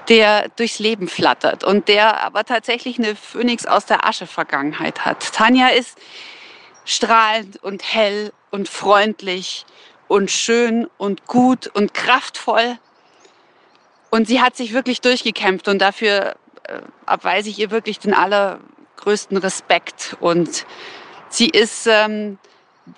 der 0.08 0.48
durchs 0.56 0.78
Leben 0.78 1.08
flattert 1.08 1.62
und 1.62 1.88
der 1.88 2.22
aber 2.24 2.44
tatsächlich 2.44 2.98
eine 2.98 3.14
Phönix 3.14 3.66
aus 3.66 3.86
der 3.86 4.06
Asche 4.06 4.26
Vergangenheit 4.26 5.04
hat. 5.04 5.32
Tanja 5.32 5.68
ist 5.68 5.96
strahlend 6.84 7.62
und 7.62 7.82
hell 7.82 8.32
und 8.56 8.70
freundlich 8.70 9.66
und 10.08 10.30
schön 10.30 10.88
und 10.96 11.26
gut 11.26 11.68
und 11.68 11.92
kraftvoll. 11.92 12.78
Und 14.10 14.26
sie 14.26 14.40
hat 14.40 14.56
sich 14.56 14.72
wirklich 14.72 15.02
durchgekämpft 15.02 15.68
und 15.68 15.78
dafür 15.78 16.36
äh, 16.64 16.80
abweise 17.04 17.50
ich 17.50 17.58
ihr 17.58 17.70
wirklich 17.70 17.98
den 17.98 18.14
allergrößten 18.14 19.36
Respekt. 19.36 20.16
Und 20.20 20.64
sie 21.28 21.50
ist 21.50 21.86
ähm, 21.86 22.38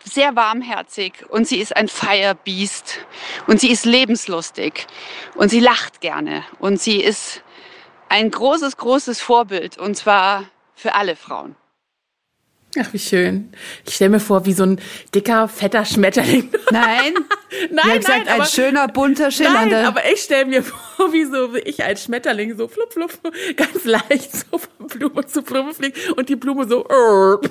sehr 0.04 0.36
warmherzig 0.36 1.26
und 1.28 1.48
sie 1.48 1.58
ist 1.58 1.74
ein 1.76 1.88
Firebeast 1.88 3.00
und 3.48 3.60
sie 3.60 3.72
ist 3.72 3.84
lebenslustig 3.84 4.86
und 5.34 5.48
sie 5.48 5.60
lacht 5.60 6.00
gerne 6.00 6.44
und 6.60 6.80
sie 6.80 7.02
ist 7.02 7.42
ein 8.08 8.30
großes, 8.30 8.76
großes 8.76 9.20
Vorbild 9.20 9.76
und 9.76 9.96
zwar 9.96 10.44
für 10.76 10.94
alle 10.94 11.16
Frauen. 11.16 11.56
Ach, 12.80 12.92
wie 12.92 12.98
schön. 12.98 13.50
Ich 13.86 13.94
stelle 13.94 14.10
mir 14.10 14.20
vor, 14.20 14.46
wie 14.46 14.52
so 14.52 14.62
ein 14.64 14.80
dicker, 15.14 15.48
fetter 15.48 15.84
Schmetterling. 15.84 16.50
Nein, 16.70 17.14
nein, 17.14 17.68
nein. 17.70 17.98
Gesagt, 17.98 18.28
aber, 18.28 18.42
ein 18.42 18.48
schöner, 18.48 18.88
bunter, 18.88 19.30
schillernder. 19.30 19.78
Nein, 19.78 19.86
aber 19.86 20.10
ich 20.10 20.20
stelle 20.20 20.46
mir 20.46 20.62
vor, 20.96 21.12
wie 21.12 21.24
so 21.24 21.54
wie 21.54 21.60
ich 21.60 21.82
als 21.82 22.04
Schmetterling 22.04 22.56
so 22.56 22.68
flup, 22.68 22.92
flup, 22.92 23.10
ganz 23.56 23.84
leicht 23.84 24.30
so 24.32 24.58
von 24.58 24.86
Blume 24.86 25.26
zu 25.26 25.42
Blume 25.42 25.74
fliegt 25.74 26.10
und 26.10 26.28
die 26.28 26.36
Blume 26.36 26.68
so. 26.68 26.86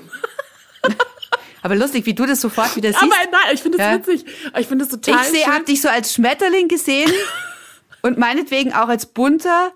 Aber 1.63 1.75
lustig, 1.75 2.05
wie 2.05 2.13
du 2.13 2.25
das 2.25 2.39
sofort 2.39 2.75
wieder 2.75 2.89
siehst. 2.89 3.01
Aber 3.01 3.15
nein, 3.31 3.53
ich 3.53 3.61
finde 3.61 3.77
das 3.79 3.87
ja. 3.87 3.95
witzig. 3.95 4.25
Ich 4.57 4.67
finde 4.67 4.85
das 4.85 4.93
total 4.93 5.25
Ich 5.33 5.47
habe 5.47 5.65
dich 5.65 5.81
so 5.81 5.89
als 5.89 6.13
Schmetterling 6.13 6.67
gesehen 6.67 7.11
und 8.03 8.17
meinetwegen 8.17 8.73
auch 8.73 8.87
als 8.87 9.07
bunter, 9.07 9.73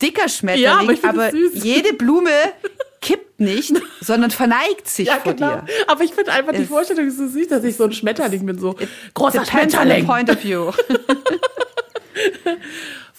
dicker 0.00 0.28
Schmetterling. 0.28 0.98
Ja, 1.02 1.08
aber, 1.08 1.28
aber 1.30 1.34
jede 1.54 1.94
Blume 1.94 2.30
kippt 3.02 3.40
nicht, 3.40 3.74
sondern 4.00 4.30
verneigt 4.30 4.88
sich 4.88 5.08
ja, 5.08 5.16
vor 5.16 5.34
genau. 5.34 5.56
dir. 5.56 5.66
Aber 5.88 6.02
ich 6.02 6.14
finde 6.14 6.32
einfach 6.32 6.52
die 6.54 6.64
Vorstellung 6.64 7.10
so 7.10 7.28
süß, 7.28 7.48
dass 7.48 7.64
ich 7.64 7.76
so 7.76 7.84
ein 7.84 7.92
Schmetterling 7.92 8.46
bin, 8.46 8.58
so 8.58 8.74
großer 9.12 9.44
Schmetterling. 9.44 10.06
point 10.06 10.30
of 10.30 10.42
view. 10.42 10.72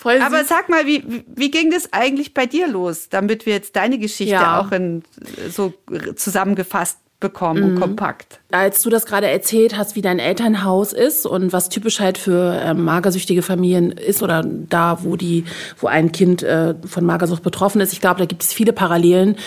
Aber 0.06 0.44
sag 0.44 0.68
mal, 0.68 0.86
wie, 0.86 1.24
wie 1.28 1.50
ging 1.50 1.72
das 1.72 1.94
eigentlich 1.94 2.34
bei 2.34 2.46
dir 2.46 2.68
los, 2.68 3.08
damit 3.08 3.46
wir 3.46 3.54
jetzt 3.54 3.78
deine 3.78 3.98
Geschichte 3.98 4.34
ja. 4.34 4.60
auch 4.60 4.72
in, 4.74 5.04
so 5.50 5.74
zusammengefasst 6.16 6.98
bekommen 7.24 7.64
und 7.64 7.74
mhm. 7.76 7.80
kompakt. 7.80 8.40
Als 8.52 8.84
du 8.84 8.92
das 8.92 9.08
gerade 9.08 9.28
erzählt 9.28 9.76
hast, 9.76 9.96
wie 9.96 10.02
dein 10.02 10.20
Elternhaus 10.20 10.94
ist 10.94 11.26
und 11.26 11.54
was 11.54 11.70
typisch 11.70 12.00
halt 12.00 12.20
für 12.20 12.54
äh, 12.54 12.74
magersüchtige 12.76 13.42
Familien 13.42 13.92
ist 13.92 14.22
oder 14.22 14.44
da, 14.46 15.00
wo 15.02 15.16
die, 15.16 15.46
wo 15.80 15.88
ein 15.88 16.12
Kind 16.12 16.44
äh, 16.44 16.76
von 16.86 17.06
Magersucht 17.06 17.42
betroffen 17.42 17.82
ist, 17.82 17.94
ich 17.94 18.02
glaube, 18.02 18.20
da 18.20 18.26
gibt 18.26 18.44
es 18.44 18.54
viele 18.54 18.74
Parallelen 18.74 19.38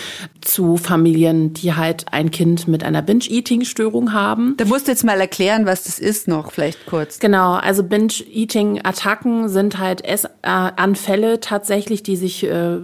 zu 0.40 0.76
Familien, 0.76 1.52
die 1.52 1.74
halt 1.74 2.06
ein 2.10 2.30
Kind 2.30 2.66
mit 2.66 2.82
einer 2.82 3.02
Binge-Eating-Störung 3.02 4.12
haben. 4.12 4.54
Da 4.56 4.64
musst 4.64 4.88
du 4.88 4.92
jetzt 4.92 5.04
mal 5.04 5.20
erklären, 5.20 5.66
was 5.66 5.84
das 5.84 5.98
ist 5.98 6.26
noch, 6.26 6.50
vielleicht 6.50 6.86
kurz. 6.86 7.18
Genau, 7.18 7.54
also 7.54 7.84
Binge-Eating-Attacken 7.84 9.48
sind 9.48 9.78
halt 9.78 10.02
Essanfälle 10.02 11.40
tatsächlich, 11.40 12.02
die 12.02 12.16
sich 12.16 12.44
äh, 12.44 12.78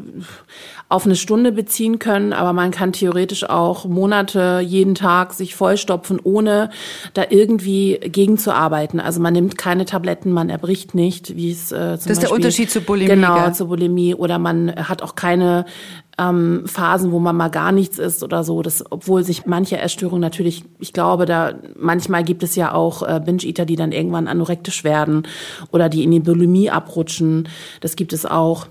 auf 0.92 1.06
eine 1.06 1.16
Stunde 1.16 1.52
beziehen 1.52 1.98
können, 1.98 2.34
aber 2.34 2.52
man 2.52 2.70
kann 2.70 2.92
theoretisch 2.92 3.48
auch 3.48 3.86
Monate 3.86 4.60
jeden 4.62 4.94
Tag 4.94 5.32
sich 5.32 5.54
vollstopfen, 5.54 6.20
ohne 6.22 6.68
da 7.14 7.24
irgendwie 7.30 7.98
gegenzuarbeiten. 7.98 9.00
Also 9.00 9.18
man 9.18 9.32
nimmt 9.32 9.56
keine 9.56 9.86
Tabletten, 9.86 10.32
man 10.32 10.50
erbricht 10.50 10.94
nicht, 10.94 11.34
wie 11.34 11.50
es 11.50 11.72
äh, 11.72 11.76
zum 11.76 11.78
Das 11.78 11.94
ist 11.94 12.06
Beispiel, 12.06 12.20
der 12.20 12.32
Unterschied 12.32 12.70
zur 12.70 12.82
Bulimie. 12.82 13.08
Genau, 13.08 13.40
gell? 13.40 13.54
zur 13.54 13.68
Bulimie. 13.68 14.14
Oder 14.14 14.38
man 14.38 14.70
hat 14.70 15.00
auch 15.00 15.14
keine 15.14 15.64
ähm, 16.18 16.64
Phasen, 16.66 17.10
wo 17.10 17.18
man 17.18 17.36
mal 17.36 17.48
gar 17.48 17.72
nichts 17.72 17.98
isst 17.98 18.22
oder 18.22 18.44
so. 18.44 18.60
Das, 18.60 18.84
obwohl 18.90 19.24
sich 19.24 19.46
manche 19.46 19.78
Essstörungen 19.78 20.20
natürlich, 20.20 20.62
ich 20.78 20.92
glaube, 20.92 21.24
da 21.24 21.54
manchmal 21.74 22.22
gibt 22.22 22.42
es 22.42 22.54
ja 22.54 22.74
auch 22.74 23.02
äh, 23.02 23.18
Binge-Eater, 23.24 23.64
die 23.64 23.76
dann 23.76 23.92
irgendwann 23.92 24.28
anorektisch 24.28 24.84
werden 24.84 25.22
oder 25.70 25.88
die 25.88 26.04
in 26.04 26.10
die 26.10 26.20
Bulimie 26.20 26.68
abrutschen. 26.68 27.48
Das 27.80 27.96
gibt 27.96 28.12
es 28.12 28.26
auch. 28.26 28.66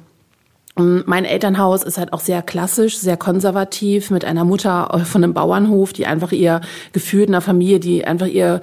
Mein 0.81 1.25
Elternhaus 1.25 1.83
ist 1.83 1.97
halt 1.97 2.13
auch 2.13 2.19
sehr 2.19 2.41
klassisch, 2.41 2.97
sehr 2.97 3.17
konservativ, 3.17 4.11
mit 4.11 4.25
einer 4.25 4.43
Mutter 4.43 5.01
von 5.05 5.23
einem 5.23 5.33
Bauernhof, 5.33 5.93
die 5.93 6.05
einfach 6.05 6.31
ihr 6.31 6.61
Gefühl 6.93 7.23
in 7.23 7.29
einer 7.29 7.41
Familie, 7.41 7.79
die 7.79 8.05
einfach 8.05 8.27
ihr 8.27 8.61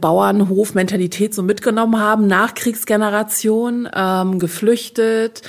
Bauernhof-Mentalität 0.00 1.34
so 1.34 1.42
mitgenommen 1.42 1.98
haben, 1.98 2.26
Nachkriegsgeneration, 2.26 3.88
ähm, 3.94 4.38
geflüchtet 4.38 5.42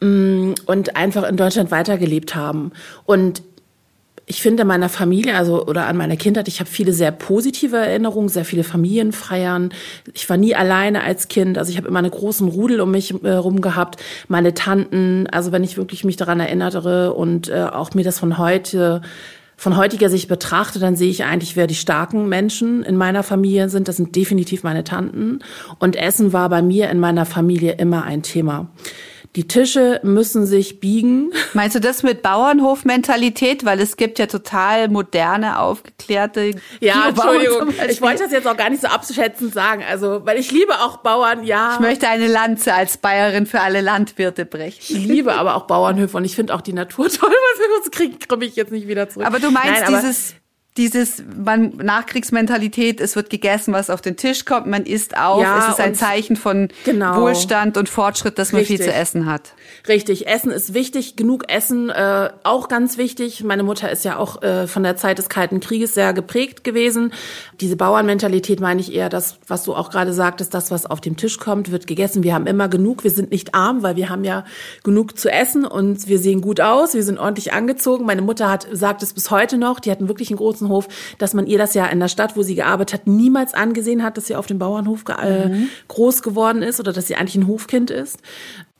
mm, 0.00 0.52
und 0.66 0.96
einfach 0.96 1.26
in 1.28 1.36
Deutschland 1.36 1.70
weitergelebt 1.70 2.34
haben. 2.34 2.72
Und 3.06 3.42
ich 4.26 4.40
finde 4.40 4.64
meiner 4.64 4.88
Familie, 4.88 5.36
also 5.36 5.66
oder 5.66 5.86
an 5.86 5.96
meiner 5.96 6.16
Kindheit, 6.16 6.48
ich 6.48 6.60
habe 6.60 6.70
viele 6.70 6.92
sehr 6.92 7.10
positive 7.10 7.76
Erinnerungen, 7.76 8.28
sehr 8.28 8.44
viele 8.44 8.64
Familienfeiern. 8.64 9.74
Ich 10.14 10.28
war 10.30 10.36
nie 10.36 10.54
alleine 10.54 11.02
als 11.02 11.28
Kind, 11.28 11.58
also 11.58 11.70
ich 11.70 11.76
habe 11.76 11.88
immer 11.88 11.98
einen 11.98 12.10
großen 12.10 12.48
Rudel 12.48 12.80
um 12.80 12.90
mich 12.90 13.14
äh, 13.24 13.32
rum 13.32 13.60
gehabt. 13.60 14.02
Meine 14.28 14.54
Tanten, 14.54 15.26
also 15.26 15.50
wenn 15.52 15.64
ich 15.64 15.76
wirklich 15.76 16.04
mich 16.04 16.16
daran 16.16 16.40
erinnere 16.40 17.14
und 17.14 17.48
äh, 17.48 17.64
auch 17.64 17.94
mir 17.94 18.04
das 18.04 18.18
von 18.18 18.38
heute 18.38 19.02
von 19.56 19.76
heutiger 19.76 20.10
Sicht 20.10 20.28
betrachte, 20.28 20.80
dann 20.80 20.96
sehe 20.96 21.10
ich 21.10 21.24
eigentlich, 21.24 21.54
wer 21.54 21.68
die 21.68 21.76
starken 21.76 22.28
Menschen 22.28 22.82
in 22.82 22.96
meiner 22.96 23.22
Familie 23.22 23.68
sind. 23.68 23.86
Das 23.86 23.96
sind 23.96 24.16
definitiv 24.16 24.64
meine 24.64 24.82
Tanten. 24.82 25.38
Und 25.78 25.94
Essen 25.94 26.32
war 26.32 26.48
bei 26.48 26.62
mir 26.62 26.90
in 26.90 26.98
meiner 26.98 27.26
Familie 27.26 27.74
immer 27.74 28.02
ein 28.02 28.24
Thema. 28.24 28.72
Die 29.34 29.48
Tische 29.48 29.98
müssen 30.02 30.44
sich 30.44 30.78
biegen. 30.78 31.32
Meinst 31.54 31.74
du 31.74 31.80
das 31.80 32.02
mit 32.02 32.20
Bauernhofmentalität? 32.20 33.64
Weil 33.64 33.80
es 33.80 33.96
gibt 33.96 34.18
ja 34.18 34.26
total 34.26 34.88
moderne, 34.88 35.58
aufgeklärte 35.58 36.50
Ja, 36.80 37.08
Entschuldigung. 37.08 37.72
Ich 37.88 38.02
wollte 38.02 38.24
das 38.24 38.32
jetzt 38.32 38.46
auch 38.46 38.56
gar 38.56 38.68
nicht 38.68 38.82
so 38.82 38.88
abschätzend 38.88 39.54
sagen. 39.54 39.82
Also, 39.88 40.26
weil 40.26 40.38
ich 40.38 40.52
liebe 40.52 40.74
auch 40.80 40.98
Bauern, 40.98 41.44
ja. 41.44 41.74
Ich 41.74 41.80
möchte 41.80 42.08
eine 42.08 42.26
Lanze 42.26 42.74
als 42.74 42.98
Bayerin 42.98 43.46
für 43.46 43.60
alle 43.60 43.80
Landwirte 43.80 44.44
brechen. 44.44 44.96
Ich 44.96 45.06
liebe 45.06 45.32
aber 45.34 45.56
auch 45.56 45.66
Bauernhöfe 45.66 46.18
und 46.18 46.26
ich 46.26 46.36
finde 46.36 46.54
auch 46.54 46.60
die 46.60 46.74
Natur 46.74 47.08
toll. 47.10 47.30
Was 47.80 47.90
kriege 47.90 48.18
krieg 48.18 48.42
ich 48.42 48.56
jetzt 48.56 48.72
nicht 48.72 48.86
wieder 48.86 49.08
zurück. 49.08 49.26
Aber 49.26 49.38
du 49.38 49.50
meinst 49.50 49.82
Nein, 49.82 49.94
dieses 49.94 50.34
dieses 50.78 51.22
man, 51.36 51.76
Nachkriegsmentalität, 51.76 53.00
es 53.00 53.14
wird 53.14 53.28
gegessen, 53.28 53.74
was 53.74 53.90
auf 53.90 54.00
den 54.00 54.16
Tisch 54.16 54.46
kommt, 54.46 54.66
man 54.66 54.84
isst 54.84 55.16
auf, 55.18 55.42
ja, 55.42 55.58
es 55.58 55.74
ist 55.74 55.80
ein 55.80 55.94
Zeichen 55.94 56.34
von 56.36 56.68
genau. 56.84 57.20
Wohlstand 57.20 57.76
und 57.76 57.90
Fortschritt, 57.90 58.38
dass 58.38 58.52
man 58.52 58.60
Richtig. 58.60 58.78
viel 58.78 58.86
zu 58.86 58.92
essen 58.92 59.26
hat. 59.26 59.52
Richtig, 59.86 60.26
Essen 60.26 60.50
ist 60.50 60.72
wichtig, 60.72 61.16
genug 61.16 61.50
Essen 61.52 61.90
äh, 61.90 62.30
auch 62.44 62.68
ganz 62.68 62.96
wichtig. 62.96 63.44
Meine 63.44 63.64
Mutter 63.64 63.90
ist 63.90 64.04
ja 64.04 64.16
auch 64.16 64.42
äh, 64.42 64.66
von 64.66 64.82
der 64.82 64.96
Zeit 64.96 65.18
des 65.18 65.28
Kalten 65.28 65.60
Krieges 65.60 65.92
sehr 65.92 66.14
geprägt 66.14 66.64
gewesen. 66.64 67.12
Diese 67.60 67.76
Bauernmentalität 67.76 68.60
meine 68.60 68.80
ich 68.80 68.94
eher, 68.94 69.10
das, 69.10 69.38
was 69.46 69.64
du 69.64 69.74
auch 69.74 69.90
gerade 69.90 70.14
sagtest, 70.14 70.54
das, 70.54 70.70
was 70.70 70.86
auf 70.86 71.00
dem 71.02 71.18
Tisch 71.18 71.38
kommt, 71.38 71.70
wird 71.70 71.86
gegessen. 71.86 72.22
Wir 72.22 72.34
haben 72.34 72.46
immer 72.46 72.68
genug, 72.68 73.04
wir 73.04 73.10
sind 73.10 73.30
nicht 73.30 73.54
arm, 73.54 73.82
weil 73.82 73.96
wir 73.96 74.08
haben 74.08 74.24
ja 74.24 74.44
genug 74.84 75.18
zu 75.18 75.30
essen 75.30 75.66
und 75.66 76.08
wir 76.08 76.18
sehen 76.18 76.40
gut 76.40 76.60
aus, 76.60 76.94
wir 76.94 77.02
sind 77.02 77.18
ordentlich 77.18 77.52
angezogen. 77.52 78.06
Meine 78.06 78.22
Mutter 78.22 78.50
hat 78.50 78.66
sagt 78.72 79.02
es 79.02 79.12
bis 79.12 79.30
heute 79.30 79.58
noch, 79.58 79.80
die 79.80 79.90
hatten 79.90 80.08
wirklich 80.08 80.30
einen 80.30 80.38
großen 80.38 80.61
Hof, 80.68 80.88
dass 81.18 81.34
man 81.34 81.46
ihr 81.46 81.58
das 81.58 81.74
ja 81.74 81.86
in 81.86 82.00
der 82.00 82.08
Stadt, 82.08 82.36
wo 82.36 82.42
sie 82.42 82.54
gearbeitet 82.54 83.00
hat, 83.00 83.06
niemals 83.06 83.54
angesehen 83.54 84.02
hat, 84.02 84.16
dass 84.16 84.26
sie 84.26 84.36
auf 84.36 84.46
dem 84.46 84.58
Bauernhof 84.58 85.04
äh, 85.08 85.48
mhm. 85.48 85.68
groß 85.88 86.22
geworden 86.22 86.62
ist 86.62 86.80
oder 86.80 86.92
dass 86.92 87.06
sie 87.06 87.16
eigentlich 87.16 87.36
ein 87.36 87.48
Hofkind 87.48 87.90
ist. 87.90 88.18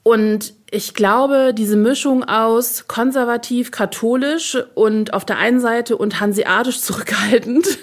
Und 0.04 0.54
ich 0.70 0.94
glaube, 0.94 1.52
diese 1.56 1.76
Mischung 1.76 2.24
aus 2.24 2.88
konservativ, 2.88 3.70
katholisch 3.70 4.58
und 4.74 5.14
auf 5.14 5.24
der 5.24 5.38
einen 5.38 5.60
Seite 5.60 5.96
und 5.96 6.20
hanseatisch 6.20 6.80
zurückhaltend 6.82 7.78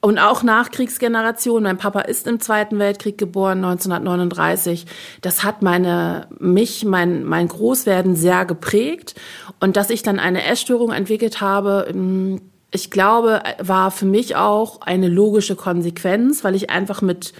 und 0.00 0.18
auch 0.18 0.42
Nachkriegsgeneration. 0.42 1.62
Mein 1.62 1.76
Papa 1.76 2.00
ist 2.00 2.26
im 2.26 2.40
Zweiten 2.40 2.78
Weltkrieg 2.78 3.18
geboren, 3.18 3.58
1939. 3.64 4.86
Das 5.20 5.42
hat 5.42 5.62
meine, 5.62 6.28
mich, 6.38 6.84
mein, 6.84 7.24
mein 7.24 7.48
Großwerden 7.48 8.16
sehr 8.16 8.44
geprägt. 8.44 9.14
Und 9.58 9.76
dass 9.76 9.90
ich 9.90 10.02
dann 10.02 10.18
eine 10.18 10.44
Essstörung 10.44 10.92
entwickelt 10.92 11.40
habe, 11.40 11.86
ähm, 11.90 12.40
ich 12.70 12.90
glaube, 12.90 13.42
war 13.58 13.90
für 13.90 14.06
mich 14.06 14.36
auch 14.36 14.80
eine 14.82 15.08
logische 15.08 15.56
Konsequenz, 15.56 16.44
weil 16.44 16.54
ich 16.54 16.70
einfach 16.70 17.02
mit 17.02 17.32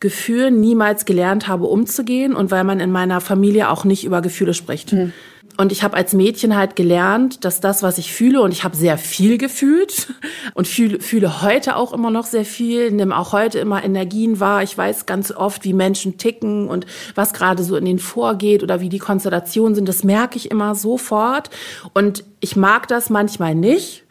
Gefühlen 0.00 0.60
niemals 0.60 1.04
gelernt 1.04 1.48
habe, 1.48 1.66
umzugehen 1.66 2.34
und 2.34 2.50
weil 2.50 2.64
man 2.64 2.80
in 2.80 2.90
meiner 2.90 3.20
Familie 3.20 3.70
auch 3.70 3.84
nicht 3.84 4.04
über 4.04 4.20
Gefühle 4.20 4.52
spricht. 4.52 4.92
Mhm. 4.92 5.12
Und 5.56 5.70
ich 5.70 5.84
habe 5.84 5.96
als 5.96 6.12
Mädchen 6.12 6.56
halt 6.56 6.74
gelernt, 6.74 7.44
dass 7.44 7.60
das, 7.60 7.84
was 7.84 7.98
ich 7.98 8.12
fühle, 8.12 8.42
und 8.42 8.50
ich 8.50 8.64
habe 8.64 8.76
sehr 8.76 8.98
viel 8.98 9.38
gefühlt 9.38 10.12
und 10.54 10.66
fühle, 10.66 10.98
fühle 11.00 11.42
heute 11.42 11.76
auch 11.76 11.92
immer 11.92 12.10
noch 12.10 12.26
sehr 12.26 12.44
viel, 12.44 12.90
nehme 12.90 13.16
auch 13.16 13.32
heute 13.32 13.60
immer 13.60 13.84
Energien 13.84 14.40
wahr. 14.40 14.64
Ich 14.64 14.76
weiß 14.76 15.06
ganz 15.06 15.30
oft, 15.30 15.64
wie 15.64 15.72
Menschen 15.72 16.18
ticken 16.18 16.68
und 16.68 16.86
was 17.14 17.32
gerade 17.32 17.62
so 17.62 17.76
in 17.76 17.84
denen 17.84 18.00
vorgeht 18.00 18.64
oder 18.64 18.80
wie 18.80 18.88
die 18.88 18.98
Konstellationen 18.98 19.76
sind. 19.76 19.88
Das 19.88 20.02
merke 20.02 20.36
ich 20.36 20.50
immer 20.50 20.74
sofort. 20.74 21.50
Und 21.92 22.24
ich 22.40 22.56
mag 22.56 22.88
das 22.88 23.08
manchmal 23.08 23.54
nicht 23.54 24.04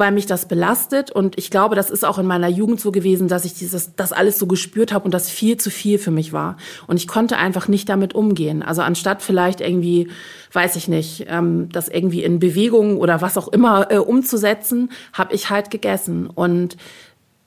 weil 0.00 0.10
mich 0.10 0.26
das 0.26 0.48
belastet. 0.48 1.12
Und 1.12 1.38
ich 1.38 1.50
glaube, 1.50 1.76
das 1.76 1.90
ist 1.90 2.04
auch 2.04 2.18
in 2.18 2.26
meiner 2.26 2.48
Jugend 2.48 2.80
so 2.80 2.90
gewesen, 2.90 3.28
dass 3.28 3.44
ich 3.44 3.54
dieses, 3.54 3.94
das 3.94 4.12
alles 4.12 4.38
so 4.38 4.46
gespürt 4.46 4.92
habe 4.92 5.04
und 5.04 5.12
das 5.12 5.30
viel 5.30 5.58
zu 5.58 5.70
viel 5.70 5.98
für 5.98 6.10
mich 6.10 6.32
war. 6.32 6.56
Und 6.88 6.96
ich 6.96 7.06
konnte 7.06 7.36
einfach 7.36 7.68
nicht 7.68 7.88
damit 7.88 8.14
umgehen. 8.14 8.62
Also 8.62 8.82
anstatt 8.82 9.22
vielleicht 9.22 9.60
irgendwie, 9.60 10.08
weiß 10.52 10.74
ich 10.74 10.88
nicht, 10.88 11.26
ähm, 11.28 11.68
das 11.70 11.88
irgendwie 11.88 12.24
in 12.24 12.40
Bewegung 12.40 12.96
oder 12.98 13.20
was 13.20 13.38
auch 13.38 13.48
immer 13.48 13.92
äh, 13.92 13.98
umzusetzen, 13.98 14.90
habe 15.12 15.34
ich 15.34 15.50
halt 15.50 15.70
gegessen. 15.70 16.26
Und 16.26 16.76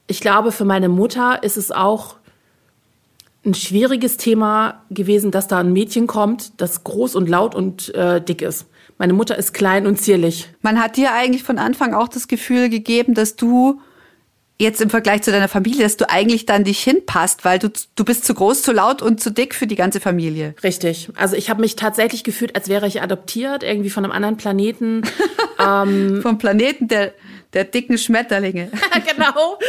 ich 0.07 0.21
glaube, 0.21 0.51
für 0.51 0.65
meine 0.65 0.87
Mutter 0.87 1.43
ist 1.43 1.57
es 1.57 1.71
auch 1.71 2.15
ein 3.45 3.53
schwieriges 3.53 4.17
Thema 4.17 4.83
gewesen, 4.89 5.31
dass 5.31 5.47
da 5.47 5.59
ein 5.59 5.73
Mädchen 5.73 6.07
kommt, 6.07 6.61
das 6.61 6.83
groß 6.83 7.15
und 7.15 7.27
laut 7.27 7.55
und 7.55 7.93
äh, 7.93 8.21
dick 8.21 8.41
ist. 8.41 8.67
Meine 8.97 9.13
Mutter 9.13 9.37
ist 9.37 9.53
klein 9.53 9.87
und 9.87 9.99
zierlich. 9.99 10.49
Man 10.61 10.81
hat 10.81 10.97
dir 10.97 11.13
eigentlich 11.13 11.43
von 11.43 11.57
Anfang 11.57 11.93
auch 11.93 12.07
das 12.07 12.27
Gefühl 12.27 12.69
gegeben, 12.69 13.13
dass 13.13 13.35
du 13.35 13.81
jetzt 14.63 14.81
im 14.81 14.89
Vergleich 14.89 15.21
zu 15.21 15.31
deiner 15.31 15.47
Familie, 15.47 15.83
dass 15.83 15.97
du 15.97 16.09
eigentlich 16.09 16.45
dann 16.45 16.63
dich 16.63 16.79
hinpasst, 16.83 17.45
weil 17.45 17.59
du, 17.59 17.69
du 17.95 18.03
bist 18.03 18.25
zu 18.25 18.33
groß, 18.33 18.63
zu 18.63 18.71
laut 18.71 19.01
und 19.01 19.21
zu 19.21 19.31
dick 19.31 19.53
für 19.53 19.67
die 19.67 19.75
ganze 19.75 19.99
Familie. 19.99 20.55
Richtig. 20.63 21.09
Also 21.15 21.35
ich 21.35 21.49
habe 21.49 21.61
mich 21.61 21.75
tatsächlich 21.75 22.23
gefühlt, 22.23 22.55
als 22.55 22.69
wäre 22.69 22.87
ich 22.87 23.01
adoptiert, 23.01 23.63
irgendwie 23.63 23.91
von 23.91 24.03
einem 24.03 24.13
anderen 24.13 24.37
Planeten. 24.37 25.03
ähm, 25.59 26.21
Vom 26.21 26.39
Planeten 26.39 26.87
der, 26.87 27.13
der 27.53 27.65
dicken 27.65 27.97
Schmetterlinge. 27.97 28.71
genau. 29.07 29.59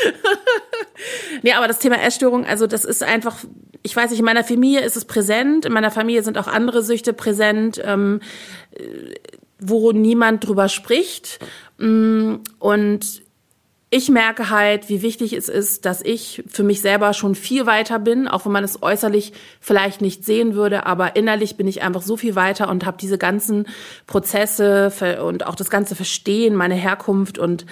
nee, 1.42 1.52
aber 1.52 1.68
das 1.68 1.80
Thema 1.80 2.00
Essstörung, 2.00 2.46
also 2.46 2.66
das 2.66 2.84
ist 2.86 3.02
einfach, 3.02 3.36
ich 3.82 3.94
weiß 3.94 4.10
nicht, 4.10 4.20
in 4.20 4.24
meiner 4.24 4.44
Familie 4.44 4.80
ist 4.80 4.96
es 4.96 5.04
präsent, 5.04 5.66
in 5.66 5.72
meiner 5.72 5.90
Familie 5.90 6.22
sind 6.22 6.38
auch 6.38 6.46
andere 6.46 6.82
Süchte 6.82 7.12
präsent. 7.12 7.82
Ähm, 7.84 8.20
wo 9.60 9.92
niemand 9.92 10.46
drüber 10.46 10.68
spricht. 10.68 11.38
Mm, 11.78 12.36
und 12.58 13.22
ich 13.94 14.08
merke 14.08 14.50
halt, 14.50 14.88
wie 14.88 15.02
wichtig 15.02 15.32
es 15.34 15.48
ist, 15.48 15.84
dass 15.84 16.02
ich 16.02 16.42
für 16.48 16.64
mich 16.64 16.80
selber 16.80 17.12
schon 17.12 17.36
viel 17.36 17.64
weiter 17.64 18.00
bin, 18.00 18.26
auch 18.26 18.44
wenn 18.44 18.50
man 18.50 18.64
es 18.64 18.82
äußerlich 18.82 19.32
vielleicht 19.60 20.00
nicht 20.00 20.24
sehen 20.24 20.56
würde, 20.56 20.84
aber 20.84 21.14
innerlich 21.14 21.56
bin 21.56 21.68
ich 21.68 21.80
einfach 21.82 22.02
so 22.02 22.16
viel 22.16 22.34
weiter 22.34 22.68
und 22.70 22.84
habe 22.84 22.96
diese 23.00 23.18
ganzen 23.18 23.68
Prozesse 24.08 24.90
und 25.22 25.46
auch 25.46 25.54
das 25.54 25.70
ganze 25.70 25.94
Verstehen, 25.94 26.56
meine 26.56 26.74
Herkunft 26.74 27.38
und 27.38 27.66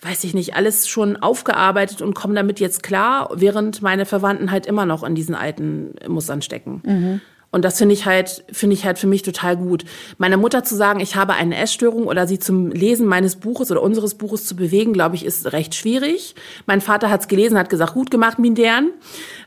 weiß 0.00 0.24
ich 0.24 0.34
nicht, 0.34 0.56
alles 0.56 0.88
schon 0.88 1.16
aufgearbeitet 1.16 2.02
und 2.02 2.14
komme 2.14 2.34
damit 2.34 2.58
jetzt 2.58 2.82
klar, 2.82 3.30
während 3.32 3.80
meine 3.80 4.04
Verwandten 4.04 4.50
halt 4.50 4.66
immer 4.66 4.84
noch 4.84 5.04
in 5.04 5.14
diesen 5.14 5.36
alten 5.36 5.94
Mustern 6.08 6.42
stecken. 6.42 6.82
Mhm. 6.84 7.20
Und 7.50 7.64
das 7.64 7.78
finde 7.78 7.94
ich 7.94 8.04
halt, 8.04 8.44
finde 8.52 8.74
ich 8.74 8.84
halt 8.84 8.98
für 8.98 9.06
mich 9.06 9.22
total 9.22 9.56
gut. 9.56 9.84
Meiner 10.18 10.36
Mutter 10.36 10.64
zu 10.64 10.76
sagen, 10.76 11.00
ich 11.00 11.16
habe 11.16 11.32
eine 11.32 11.56
Essstörung 11.56 12.06
oder 12.06 12.26
sie 12.26 12.38
zum 12.38 12.70
Lesen 12.70 13.06
meines 13.06 13.36
Buches 13.36 13.70
oder 13.70 13.82
unseres 13.82 14.16
Buches 14.16 14.44
zu 14.44 14.54
bewegen, 14.54 14.92
glaube 14.92 15.16
ich, 15.16 15.24
ist 15.24 15.50
recht 15.52 15.74
schwierig. 15.74 16.34
Mein 16.66 16.82
Vater 16.82 17.08
hat 17.08 17.22
es 17.22 17.28
gelesen, 17.28 17.58
hat 17.58 17.70
gesagt, 17.70 17.94
gut 17.94 18.10
gemacht, 18.10 18.38
Mindern. 18.38 18.90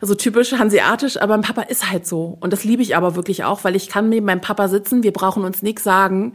Also 0.01 0.15
typisch 0.15 0.53
hanseatisch, 0.53 1.21
aber 1.21 1.37
mein 1.37 1.45
Papa 1.45 1.61
ist 1.61 1.91
halt 1.91 2.07
so. 2.07 2.37
Und 2.39 2.53
das 2.53 2.63
liebe 2.63 2.81
ich 2.81 2.95
aber 2.95 3.15
wirklich 3.15 3.43
auch, 3.43 3.63
weil 3.63 3.75
ich 3.75 3.87
kann 3.87 4.09
mit 4.09 4.23
meinem 4.23 4.41
Papa 4.41 4.67
sitzen, 4.67 5.03
wir 5.03 5.13
brauchen 5.13 5.43
uns 5.43 5.61
nichts 5.61 5.83
sagen. 5.83 6.33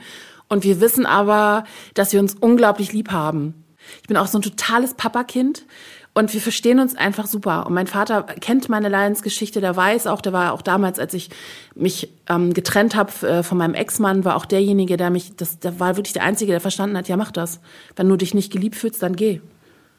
Und 0.48 0.62
wir 0.62 0.80
wissen 0.80 1.04
aber, 1.04 1.64
dass 1.94 2.12
wir 2.12 2.20
uns 2.20 2.36
unglaublich 2.38 2.92
lieb 2.92 3.10
haben. 3.10 3.64
Ich 4.02 4.08
bin 4.08 4.16
auch 4.16 4.28
so 4.28 4.38
ein 4.38 4.42
totales 4.42 4.94
Papakind. 4.94 5.64
Und 6.16 6.32
wir 6.32 6.40
verstehen 6.40 6.80
uns 6.80 6.96
einfach 6.96 7.26
super. 7.26 7.66
Und 7.66 7.74
mein 7.74 7.86
Vater 7.86 8.22
kennt 8.22 8.70
meine 8.70 8.88
Leidensgeschichte, 8.88 9.60
der 9.60 9.76
weiß 9.76 10.06
auch, 10.06 10.22
der 10.22 10.32
war 10.32 10.54
auch 10.54 10.62
damals, 10.62 10.98
als 10.98 11.12
ich 11.12 11.28
mich 11.74 12.08
ähm, 12.30 12.54
getrennt 12.54 12.96
habe 12.96 13.12
äh, 13.20 13.42
von 13.42 13.58
meinem 13.58 13.74
Ex-Mann, 13.74 14.24
war 14.24 14.36
auch 14.36 14.46
derjenige, 14.46 14.96
der 14.96 15.10
mich, 15.10 15.36
das, 15.36 15.58
der 15.58 15.78
war 15.78 15.98
wirklich 15.98 16.14
der 16.14 16.22
Einzige, 16.22 16.52
der 16.52 16.62
verstanden 16.62 16.96
hat, 16.96 17.06
ja, 17.08 17.18
mach 17.18 17.32
das. 17.32 17.60
Wenn 17.96 18.08
du 18.08 18.16
dich 18.16 18.32
nicht 18.32 18.50
geliebt 18.50 18.76
fühlst, 18.76 19.02
dann 19.02 19.14
geh. 19.14 19.42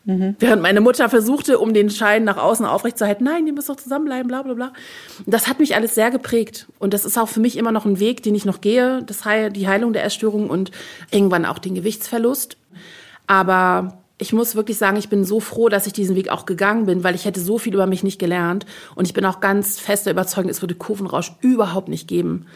Mhm. 0.05 0.35
Während 0.39 0.63
meine 0.63 0.81
Mutter 0.81 1.07
versuchte, 1.07 1.59
um 1.59 1.75
den 1.75 1.91
Schein 1.91 2.23
nach 2.23 2.37
außen 2.37 2.65
aufrechtzuerhalten, 2.65 3.23
nein, 3.23 3.45
die 3.45 3.51
müssen 3.51 3.67
doch 3.67 3.79
zusammenbleiben, 3.79 4.27
bla 4.27 4.41
bla 4.41 4.55
bla. 4.55 4.73
Das 5.27 5.47
hat 5.47 5.59
mich 5.59 5.75
alles 5.75 5.93
sehr 5.93 6.09
geprägt. 6.09 6.65
Und 6.79 6.95
das 6.95 7.05
ist 7.05 7.19
auch 7.19 7.29
für 7.29 7.41
mich 7.41 7.57
immer 7.57 7.71
noch 7.71 7.85
ein 7.85 7.99
Weg, 7.99 8.23
den 8.23 8.33
ich 8.33 8.43
noch 8.43 8.61
gehe, 8.61 9.03
das 9.03 9.23
Heil, 9.23 9.51
die 9.51 9.67
Heilung 9.67 9.93
der 9.93 10.03
Essstörung 10.03 10.49
und 10.49 10.71
irgendwann 11.11 11.45
auch 11.45 11.59
den 11.59 11.75
Gewichtsverlust. 11.75 12.57
Aber 13.27 13.99
ich 14.19 14.33
muss 14.33 14.55
wirklich 14.55 14.77
sagen, 14.77 14.97
ich 14.97 15.09
bin 15.09 15.23
so 15.23 15.39
froh, 15.39 15.69
dass 15.69 15.85
ich 15.85 15.93
diesen 15.93 16.15
Weg 16.15 16.29
auch 16.29 16.45
gegangen 16.45 16.85
bin, 16.87 17.03
weil 17.03 17.15
ich 17.15 17.25
hätte 17.25 17.39
so 17.39 17.57
viel 17.59 17.73
über 17.73 17.85
mich 17.85 18.03
nicht 18.03 18.19
gelernt. 18.19 18.65
Und 18.95 19.05
ich 19.05 19.13
bin 19.13 19.25
auch 19.25 19.39
ganz 19.39 19.79
fester 19.79 20.11
Überzeugung, 20.11 20.49
es 20.49 20.61
würde 20.61 20.75
Kurvenrausch 20.75 21.33
überhaupt 21.41 21.87
nicht 21.87 22.07
geben. 22.07 22.47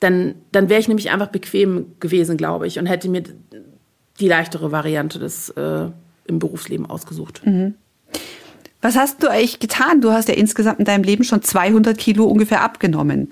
Dann, 0.00 0.36
dann 0.52 0.68
wäre 0.68 0.80
ich 0.80 0.88
nämlich 0.88 1.10
einfach 1.10 1.28
bequem 1.28 1.92
gewesen, 2.00 2.36
glaube 2.36 2.66
ich, 2.66 2.78
und 2.78 2.86
hätte 2.86 3.08
mir 3.08 3.22
die 4.20 4.28
leichtere 4.28 4.72
Variante 4.72 5.18
des 5.18 5.50
äh, 5.50 5.88
im 6.26 6.38
Berufsleben 6.38 6.86
ausgesucht. 6.86 7.42
Mhm. 7.44 7.74
Was 8.80 8.96
hast 8.96 9.22
du 9.22 9.28
eigentlich 9.28 9.58
getan? 9.58 10.00
Du 10.00 10.12
hast 10.12 10.28
ja 10.28 10.34
insgesamt 10.34 10.78
in 10.78 10.84
deinem 10.84 11.02
Leben 11.02 11.24
schon 11.24 11.42
200 11.42 11.98
Kilo 11.98 12.24
ungefähr 12.26 12.62
abgenommen. 12.62 13.28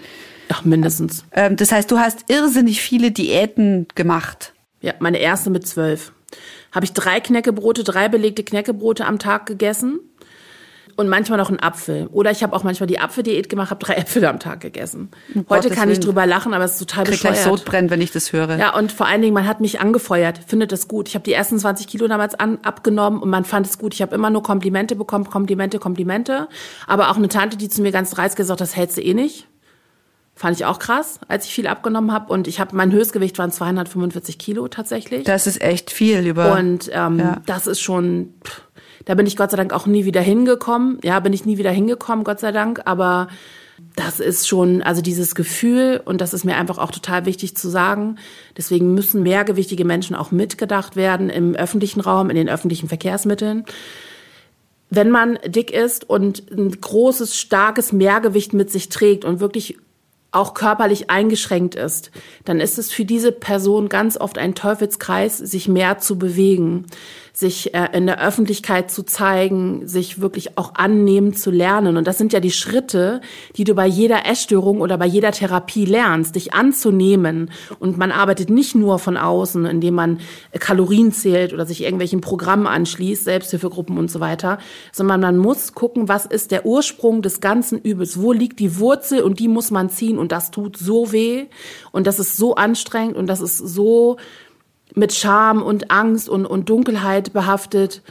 Ach, 0.48 0.64
mindestens. 0.64 1.24
Ähm, 1.32 1.56
das 1.56 1.72
heißt, 1.72 1.90
du 1.90 1.98
hast 1.98 2.28
irrsinnig 2.28 2.80
viele 2.80 3.12
Diäten 3.12 3.86
gemacht. 3.94 4.52
Ja, 4.80 4.94
meine 4.98 5.18
erste 5.18 5.50
mit 5.50 5.66
zwölf. 5.66 6.12
Habe 6.76 6.84
ich 6.84 6.92
drei 6.92 7.20
Knäckebrote, 7.20 7.84
drei 7.84 8.10
belegte 8.10 8.44
Knäckebrote 8.44 9.06
am 9.06 9.18
Tag 9.18 9.46
gegessen 9.46 9.98
und 10.96 11.08
manchmal 11.08 11.38
noch 11.38 11.48
einen 11.48 11.58
Apfel. 11.58 12.06
Oder 12.12 12.30
ich 12.30 12.42
habe 12.42 12.54
auch 12.54 12.64
manchmal 12.64 12.86
die 12.86 12.98
Apfeldiät 12.98 13.48
gemacht, 13.48 13.70
habe 13.70 13.82
drei 13.82 13.94
Äpfel 13.96 14.26
am 14.26 14.38
Tag 14.38 14.60
gegessen. 14.60 15.08
Um 15.34 15.46
Heute 15.48 15.68
Gottes 15.68 15.78
kann 15.78 15.90
ich 15.90 16.00
drüber 16.00 16.26
lachen, 16.26 16.52
aber 16.52 16.64
es 16.64 16.72
ist 16.72 16.80
total 16.80 17.04
Krieg 17.04 17.14
bescheuert. 17.14 17.36
gleich 17.36 17.44
Sodbrennen, 17.46 17.88
wenn 17.88 18.02
ich 18.02 18.10
das 18.10 18.30
höre. 18.30 18.58
Ja, 18.58 18.76
und 18.76 18.92
vor 18.92 19.06
allen 19.06 19.22
Dingen, 19.22 19.32
man 19.32 19.46
hat 19.46 19.62
mich 19.62 19.80
angefeuert, 19.80 20.38
findet 20.46 20.70
das 20.70 20.86
gut. 20.86 21.08
Ich 21.08 21.14
habe 21.14 21.24
die 21.24 21.32
ersten 21.32 21.58
20 21.58 21.86
Kilo 21.86 22.08
damals 22.08 22.34
an, 22.34 22.58
abgenommen 22.62 23.22
und 23.22 23.30
man 23.30 23.46
fand 23.46 23.66
es 23.66 23.78
gut. 23.78 23.94
Ich 23.94 24.02
habe 24.02 24.14
immer 24.14 24.28
nur 24.28 24.42
Komplimente 24.42 24.96
bekommen, 24.96 25.24
Komplimente, 25.24 25.78
Komplimente. 25.78 26.46
Aber 26.86 27.10
auch 27.10 27.16
eine 27.16 27.30
Tante, 27.30 27.56
die 27.56 27.70
zu 27.70 27.80
mir 27.80 27.90
ganz 27.90 28.10
dreist 28.10 28.36
gesagt, 28.36 28.60
das 28.60 28.76
hältst 28.76 28.98
du 28.98 29.00
eh 29.00 29.14
nicht. 29.14 29.48
Fand 30.38 30.54
ich 30.54 30.66
auch 30.66 30.78
krass, 30.78 31.18
als 31.28 31.46
ich 31.46 31.54
viel 31.54 31.66
abgenommen 31.66 32.12
habe. 32.12 32.30
Und 32.30 32.46
ich 32.46 32.60
habe 32.60 32.76
mein 32.76 32.92
Höchstgewicht 32.92 33.38
waren 33.38 33.50
245 33.50 34.36
Kilo 34.36 34.68
tatsächlich. 34.68 35.24
Das 35.24 35.46
ist 35.46 35.62
echt 35.62 35.90
viel 35.90 36.26
über. 36.26 36.52
Und 36.52 36.90
ähm, 36.92 37.18
ja. 37.18 37.42
das 37.46 37.66
ist 37.66 37.80
schon. 37.80 38.34
Da 39.06 39.14
bin 39.14 39.24
ich 39.24 39.36
Gott 39.36 39.50
sei 39.50 39.56
Dank 39.56 39.72
auch 39.72 39.86
nie 39.86 40.04
wieder 40.04 40.20
hingekommen. 40.20 40.98
Ja, 41.02 41.20
bin 41.20 41.32
ich 41.32 41.46
nie 41.46 41.56
wieder 41.56 41.70
hingekommen, 41.70 42.22
Gott 42.22 42.40
sei 42.40 42.52
Dank. 42.52 42.82
Aber 42.84 43.28
das 43.94 44.20
ist 44.20 44.46
schon, 44.46 44.82
also 44.82 45.00
dieses 45.00 45.34
Gefühl, 45.34 46.02
und 46.04 46.20
das 46.20 46.34
ist 46.34 46.44
mir 46.44 46.56
einfach 46.56 46.76
auch 46.76 46.90
total 46.90 47.24
wichtig 47.24 47.56
zu 47.56 47.70
sagen. 47.70 48.16
Deswegen 48.58 48.92
müssen 48.92 49.22
mehrgewichtige 49.22 49.86
Menschen 49.86 50.14
auch 50.14 50.32
mitgedacht 50.32 50.96
werden 50.96 51.30
im 51.30 51.54
öffentlichen 51.54 52.00
Raum, 52.00 52.28
in 52.28 52.36
den 52.36 52.50
öffentlichen 52.50 52.88
Verkehrsmitteln 52.88 53.64
wenn 54.88 55.10
man 55.10 55.36
dick 55.44 55.72
ist 55.72 56.08
und 56.08 56.48
ein 56.52 56.70
großes, 56.80 57.36
starkes 57.36 57.92
Mehrgewicht 57.92 58.52
mit 58.52 58.70
sich 58.70 58.88
trägt 58.88 59.24
und 59.24 59.40
wirklich 59.40 59.76
auch 60.36 60.54
körperlich 60.54 61.10
eingeschränkt 61.10 61.74
ist, 61.74 62.10
dann 62.44 62.60
ist 62.60 62.78
es 62.78 62.92
für 62.92 63.04
diese 63.04 63.32
Person 63.32 63.88
ganz 63.88 64.16
oft 64.16 64.38
ein 64.38 64.54
Teufelskreis, 64.54 65.38
sich 65.38 65.68
mehr 65.68 65.98
zu 65.98 66.18
bewegen 66.18 66.86
sich 67.36 67.74
äh, 67.74 67.90
in 67.92 68.06
der 68.06 68.26
Öffentlichkeit 68.26 68.90
zu 68.90 69.02
zeigen, 69.02 69.86
sich 69.86 70.22
wirklich 70.22 70.56
auch 70.56 70.74
annehmen 70.74 71.34
zu 71.34 71.50
lernen. 71.50 71.98
Und 71.98 72.06
das 72.06 72.16
sind 72.16 72.32
ja 72.32 72.40
die 72.40 72.50
Schritte, 72.50 73.20
die 73.56 73.64
du 73.64 73.74
bei 73.74 73.86
jeder 73.86 74.24
Essstörung 74.24 74.80
oder 74.80 74.96
bei 74.96 75.04
jeder 75.04 75.32
Therapie 75.32 75.84
lernst, 75.84 76.34
dich 76.34 76.54
anzunehmen. 76.54 77.50
Und 77.78 77.98
man 77.98 78.10
arbeitet 78.10 78.48
nicht 78.48 78.74
nur 78.74 78.98
von 78.98 79.18
außen, 79.18 79.66
indem 79.66 79.96
man 79.96 80.20
Kalorien 80.58 81.12
zählt 81.12 81.52
oder 81.52 81.66
sich 81.66 81.82
irgendwelchen 81.82 82.22
Programmen 82.22 82.66
anschließt, 82.66 83.24
Selbsthilfegruppen 83.24 83.98
und 83.98 84.10
so 84.10 84.20
weiter, 84.20 84.56
sondern 84.90 85.20
man 85.20 85.36
muss 85.36 85.74
gucken, 85.74 86.08
was 86.08 86.24
ist 86.24 86.52
der 86.52 86.64
Ursprung 86.64 87.20
des 87.20 87.42
ganzen 87.42 87.78
Übels? 87.78 88.18
Wo 88.18 88.32
liegt 88.32 88.60
die 88.60 88.78
Wurzel? 88.78 89.20
Und 89.20 89.40
die 89.40 89.48
muss 89.48 89.70
man 89.70 89.90
ziehen. 89.90 90.16
Und 90.16 90.32
das 90.32 90.50
tut 90.50 90.78
so 90.78 91.12
weh. 91.12 91.48
Und 91.92 92.06
das 92.06 92.18
ist 92.18 92.38
so 92.38 92.54
anstrengend 92.54 93.16
und 93.18 93.26
das 93.26 93.42
ist 93.42 93.58
so 93.58 94.16
mit 94.94 95.12
Scham 95.12 95.62
und 95.62 95.90
Angst 95.90 96.28
und, 96.28 96.46
und 96.46 96.68
Dunkelheit 96.68 97.32
behaftet. 97.32 98.02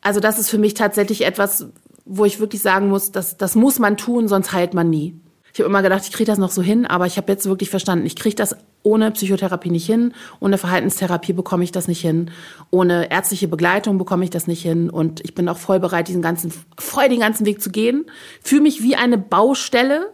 Also 0.00 0.20
das 0.20 0.38
ist 0.38 0.50
für 0.50 0.58
mich 0.58 0.74
tatsächlich 0.74 1.24
etwas, 1.24 1.68
wo 2.04 2.24
ich 2.24 2.40
wirklich 2.40 2.62
sagen 2.62 2.88
muss, 2.88 3.12
das, 3.12 3.36
das 3.36 3.54
muss 3.54 3.78
man 3.78 3.96
tun, 3.96 4.28
sonst 4.28 4.52
heilt 4.52 4.74
man 4.74 4.90
nie. 4.90 5.18
Ich 5.54 5.60
habe 5.60 5.68
immer 5.68 5.82
gedacht, 5.82 6.02
ich 6.04 6.12
kriege 6.12 6.26
das 6.26 6.38
noch 6.38 6.50
so 6.50 6.62
hin, 6.62 6.84
aber 6.84 7.06
ich 7.06 7.16
habe 7.16 7.30
jetzt 7.30 7.46
wirklich 7.46 7.70
verstanden, 7.70 8.06
ich 8.06 8.16
kriege 8.16 8.34
das 8.34 8.56
ohne 8.82 9.12
Psychotherapie 9.12 9.70
nicht 9.70 9.86
hin, 9.86 10.12
ohne 10.40 10.58
Verhaltenstherapie 10.58 11.32
bekomme 11.32 11.62
ich 11.62 11.70
das 11.70 11.86
nicht 11.86 12.00
hin, 12.00 12.32
ohne 12.70 13.10
ärztliche 13.10 13.46
Begleitung 13.46 13.96
bekomme 13.96 14.24
ich 14.24 14.30
das 14.30 14.48
nicht 14.48 14.62
hin 14.62 14.90
und 14.90 15.24
ich 15.24 15.34
bin 15.34 15.48
auch 15.48 15.56
voll 15.56 15.78
bereit, 15.78 16.08
diesen 16.08 16.22
ganzen, 16.22 16.52
voll 16.76 17.08
den 17.08 17.20
ganzen 17.20 17.46
Weg 17.46 17.62
zu 17.62 17.70
gehen. 17.70 18.06
Fühle 18.42 18.62
mich 18.62 18.82
wie 18.82 18.96
eine 18.96 19.16
Baustelle, 19.16 20.12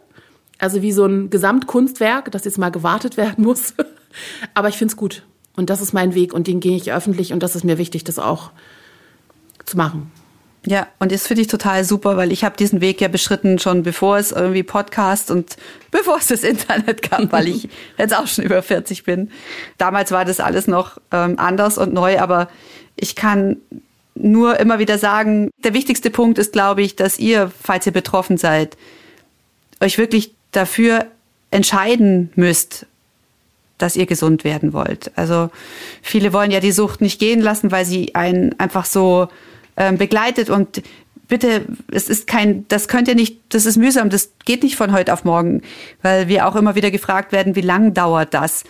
also 0.59 0.83
wie 0.83 0.93
so 0.93 1.07
ein 1.07 1.31
Gesamtkunstwerk, 1.31 2.31
das 2.31 2.45
jetzt 2.45 2.59
mal 2.59 2.71
gewartet 2.71 3.17
werden 3.17 3.43
muss. 3.45 3.73
aber 4.53 4.69
ich 4.69 4.77
finde 4.77 4.93
es 4.93 4.97
gut. 4.97 5.23
Und 5.57 5.71
das 5.71 5.81
ist 5.81 5.93
mein 5.93 6.15
Weg 6.15 6.33
und 6.33 6.47
den 6.47 6.61
gehe 6.61 6.77
ich 6.77 6.93
öffentlich 6.93 7.33
und 7.33 7.43
das 7.43 7.57
ist 7.57 7.65
mir 7.65 7.79
wichtig, 7.79 8.05
das 8.05 8.19
auch 8.19 8.51
zu 9.67 9.77
machen. 9.77 10.11
Ja, 10.67 10.89
und 10.99 11.11
das 11.11 11.27
finde 11.27 11.41
ich 11.41 11.49
total 11.49 11.85
super, 11.85 12.19
weil 12.19 12.33
ich 12.33 12.45
habe 12.45 12.57
diesen 12.57 12.83
Weg 12.83 13.01
ja 13.01 13.09
beschritten 13.09 13.59
schon 13.59 13.83
bevor 13.83 14.19
es 14.19 14.31
irgendwie 14.31 14.63
Podcast 14.63 15.31
und 15.31 15.57
bevor 15.91 16.19
es 16.19 16.27
das 16.27 16.43
Internet 16.43 17.09
gab, 17.11 17.33
weil 17.33 17.49
ich 17.49 17.69
jetzt 17.99 18.15
auch 18.15 18.27
schon 18.27 18.45
über 18.45 18.63
40 18.63 19.05
bin. 19.05 19.31
Damals 19.79 20.13
war 20.13 20.25
das 20.25 20.39
alles 20.39 20.67
noch 20.67 20.99
ähm, 21.13 21.39
anders 21.39 21.79
und 21.79 21.95
neu, 21.95 22.19
aber 22.19 22.49
ich 22.97 23.17
kann 23.17 23.57
nur 24.15 24.61
immer 24.61 24.79
wieder 24.79 24.99
sagen, 24.99 25.51
der 25.65 25.73
wichtigste 25.73 26.11
Punkt 26.11 26.39
ist, 26.39 26.53
glaube 26.53 26.83
ich, 26.83 26.95
dass 26.95 27.19
ihr, 27.19 27.51
falls 27.63 27.87
ihr 27.87 27.93
betroffen 27.93 28.37
seid, 28.37 28.77
euch 29.81 29.97
wirklich 29.97 30.35
dafür 30.53 31.07
entscheiden 31.51 32.31
müsst, 32.35 32.87
dass 33.83 33.97
ihr 33.97 34.07
gesund 34.07 34.45
werden 34.45 34.73
wollt. 34.73 35.11
Also 35.17 35.51
viele 36.03 36.33
wollen 36.33 36.51
ja 36.51 36.61
die 36.61 36.73
Sucht 36.73 37.01
nicht 37.01 37.19
gehen 37.19 37.41
lassen, 37.41 37.71
weil 37.71 37.85
sie 37.85 38.15
einen 38.15 38.59
einfach 38.59 38.85
so 38.85 39.29
ähm, 39.77 39.99
begleitet 39.99 40.51
und 40.51 40.83
bitte, 41.29 41.65
es 41.91 42.09
ist 42.09 42.27
kein, 42.27 42.67
das 42.69 42.89
könnt 42.89 43.09
ihr 43.09 43.15
nicht, 43.15 43.39
das 43.51 43.67
ist 43.67 43.77
mühsam, 43.77 44.11
das 44.11 44.33
geht 44.45 44.63
nicht 44.63 44.77
von 44.77 44.93
heute 44.93 45.13
auf 45.13 45.25
morgen, 45.25 45.63
weil 46.03 46.29
wir 46.29 46.47
auch 46.47 46.57
immer 46.57 46.75
wieder 46.75 46.91
gefragt 46.91 47.33
werden, 47.33 47.57
wie 47.57 47.61
lang 47.61 47.95
dauert 47.95 48.35
das? 48.35 48.65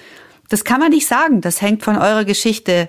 Das 0.49 0.64
kann 0.64 0.81
man 0.81 0.90
nicht 0.90 1.07
sagen, 1.07 1.40
das 1.40 1.62
hängt 1.62 1.83
von 1.83 1.96
eurer 1.96 2.25
Geschichte 2.25 2.88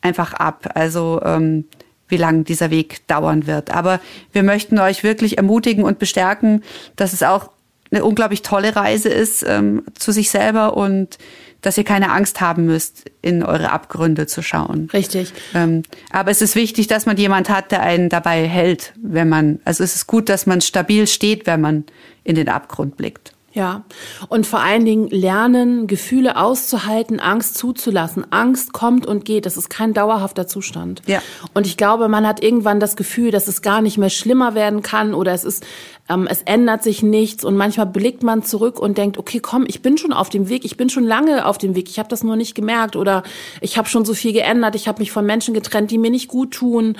einfach 0.00 0.34
ab. 0.34 0.70
Also 0.74 1.20
ähm, 1.24 1.64
wie 2.08 2.16
lang 2.16 2.44
dieser 2.44 2.70
Weg 2.70 3.06
dauern 3.06 3.46
wird. 3.46 3.70
Aber 3.70 4.00
wir 4.32 4.42
möchten 4.42 4.78
euch 4.78 5.04
wirklich 5.04 5.36
ermutigen 5.36 5.84
und 5.84 5.98
bestärken, 5.98 6.62
dass 6.96 7.12
es 7.12 7.22
auch 7.22 7.50
eine 7.90 8.04
unglaublich 8.04 8.42
tolle 8.42 8.76
Reise 8.76 9.08
ist 9.08 9.44
ähm, 9.46 9.82
zu 9.98 10.12
sich 10.12 10.30
selber 10.30 10.76
und 10.76 11.18
dass 11.60 11.76
ihr 11.76 11.84
keine 11.84 12.12
Angst 12.12 12.40
haben 12.40 12.66
müsst, 12.66 13.10
in 13.20 13.42
eure 13.42 13.72
Abgründe 13.72 14.26
zu 14.26 14.42
schauen. 14.42 14.88
Richtig. 14.92 15.32
Ähm, 15.54 15.82
aber 16.10 16.30
es 16.30 16.40
ist 16.40 16.54
wichtig, 16.54 16.86
dass 16.86 17.04
man 17.04 17.16
jemand 17.16 17.48
hat, 17.48 17.72
der 17.72 17.82
einen 17.82 18.08
dabei 18.08 18.46
hält, 18.46 18.92
wenn 19.02 19.28
man, 19.28 19.58
also 19.64 19.82
es 19.82 19.96
ist 19.96 20.06
gut, 20.06 20.28
dass 20.28 20.46
man 20.46 20.60
stabil 20.60 21.06
steht, 21.06 21.46
wenn 21.46 21.60
man 21.60 21.84
in 22.22 22.36
den 22.36 22.48
Abgrund 22.48 22.96
blickt. 22.96 23.32
Ja, 23.58 23.82
und 24.28 24.46
vor 24.46 24.60
allen 24.60 24.84
Dingen 24.84 25.08
lernen, 25.08 25.88
Gefühle 25.88 26.36
auszuhalten, 26.36 27.18
Angst 27.18 27.58
zuzulassen. 27.58 28.24
Angst 28.30 28.72
kommt 28.72 29.04
und 29.04 29.24
geht. 29.24 29.46
Das 29.46 29.56
ist 29.56 29.68
kein 29.68 29.92
dauerhafter 29.94 30.46
Zustand. 30.46 31.02
Ja. 31.06 31.20
Und 31.54 31.66
ich 31.66 31.76
glaube, 31.76 32.06
man 32.06 32.24
hat 32.24 32.40
irgendwann 32.40 32.78
das 32.78 32.94
Gefühl, 32.94 33.32
dass 33.32 33.48
es 33.48 33.60
gar 33.60 33.82
nicht 33.82 33.98
mehr 33.98 34.10
schlimmer 34.10 34.54
werden 34.54 34.82
kann 34.82 35.12
oder 35.12 35.32
es 35.32 35.42
ist, 35.42 35.66
ähm, 36.08 36.28
es 36.30 36.42
ändert 36.42 36.84
sich 36.84 37.02
nichts. 37.02 37.44
Und 37.44 37.56
manchmal 37.56 37.86
blickt 37.86 38.22
man 38.22 38.44
zurück 38.44 38.78
und 38.78 38.96
denkt, 38.96 39.18
okay, 39.18 39.40
komm, 39.40 39.64
ich 39.66 39.82
bin 39.82 39.98
schon 39.98 40.12
auf 40.12 40.28
dem 40.28 40.48
Weg. 40.48 40.64
Ich 40.64 40.76
bin 40.76 40.88
schon 40.88 41.02
lange 41.02 41.44
auf 41.44 41.58
dem 41.58 41.74
Weg. 41.74 41.88
Ich 41.88 41.98
habe 41.98 42.08
das 42.08 42.22
nur 42.22 42.36
nicht 42.36 42.54
gemerkt 42.54 42.94
oder 42.94 43.24
ich 43.60 43.76
habe 43.76 43.88
schon 43.88 44.04
so 44.04 44.14
viel 44.14 44.32
geändert. 44.32 44.76
Ich 44.76 44.86
habe 44.86 45.00
mich 45.00 45.10
von 45.10 45.26
Menschen 45.26 45.52
getrennt, 45.52 45.90
die 45.90 45.98
mir 45.98 46.12
nicht 46.12 46.28
gut 46.28 46.52
tun 46.52 46.96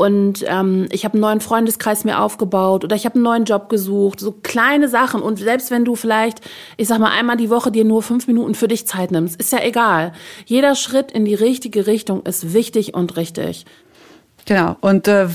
und 0.00 0.46
ähm, 0.48 0.88
ich 0.92 1.04
habe 1.04 1.12
einen 1.12 1.20
neuen 1.20 1.40
Freundeskreis 1.42 2.04
mir 2.04 2.20
aufgebaut 2.20 2.84
oder 2.84 2.96
ich 2.96 3.04
habe 3.04 3.16
einen 3.16 3.24
neuen 3.24 3.44
Job 3.44 3.68
gesucht, 3.68 4.18
so 4.18 4.32
kleine 4.32 4.88
Sachen 4.88 5.20
und 5.20 5.38
selbst 5.38 5.70
wenn 5.70 5.84
du 5.84 5.94
vielleicht, 5.94 6.40
ich 6.78 6.88
sag 6.88 7.00
mal 7.00 7.10
einmal 7.10 7.36
die 7.36 7.50
Woche 7.50 7.70
dir 7.70 7.84
nur 7.84 8.02
fünf 8.02 8.26
Minuten 8.26 8.54
für 8.54 8.66
dich 8.66 8.86
Zeit 8.86 9.10
nimmst, 9.10 9.38
ist 9.38 9.52
ja 9.52 9.62
egal. 9.62 10.14
Jeder 10.46 10.74
Schritt 10.74 11.12
in 11.12 11.26
die 11.26 11.34
richtige 11.34 11.86
Richtung 11.86 12.22
ist 12.24 12.54
wichtig 12.54 12.94
und 12.94 13.18
richtig. 13.18 13.66
Genau 14.46 14.78
und 14.80 15.06
äh, 15.06 15.28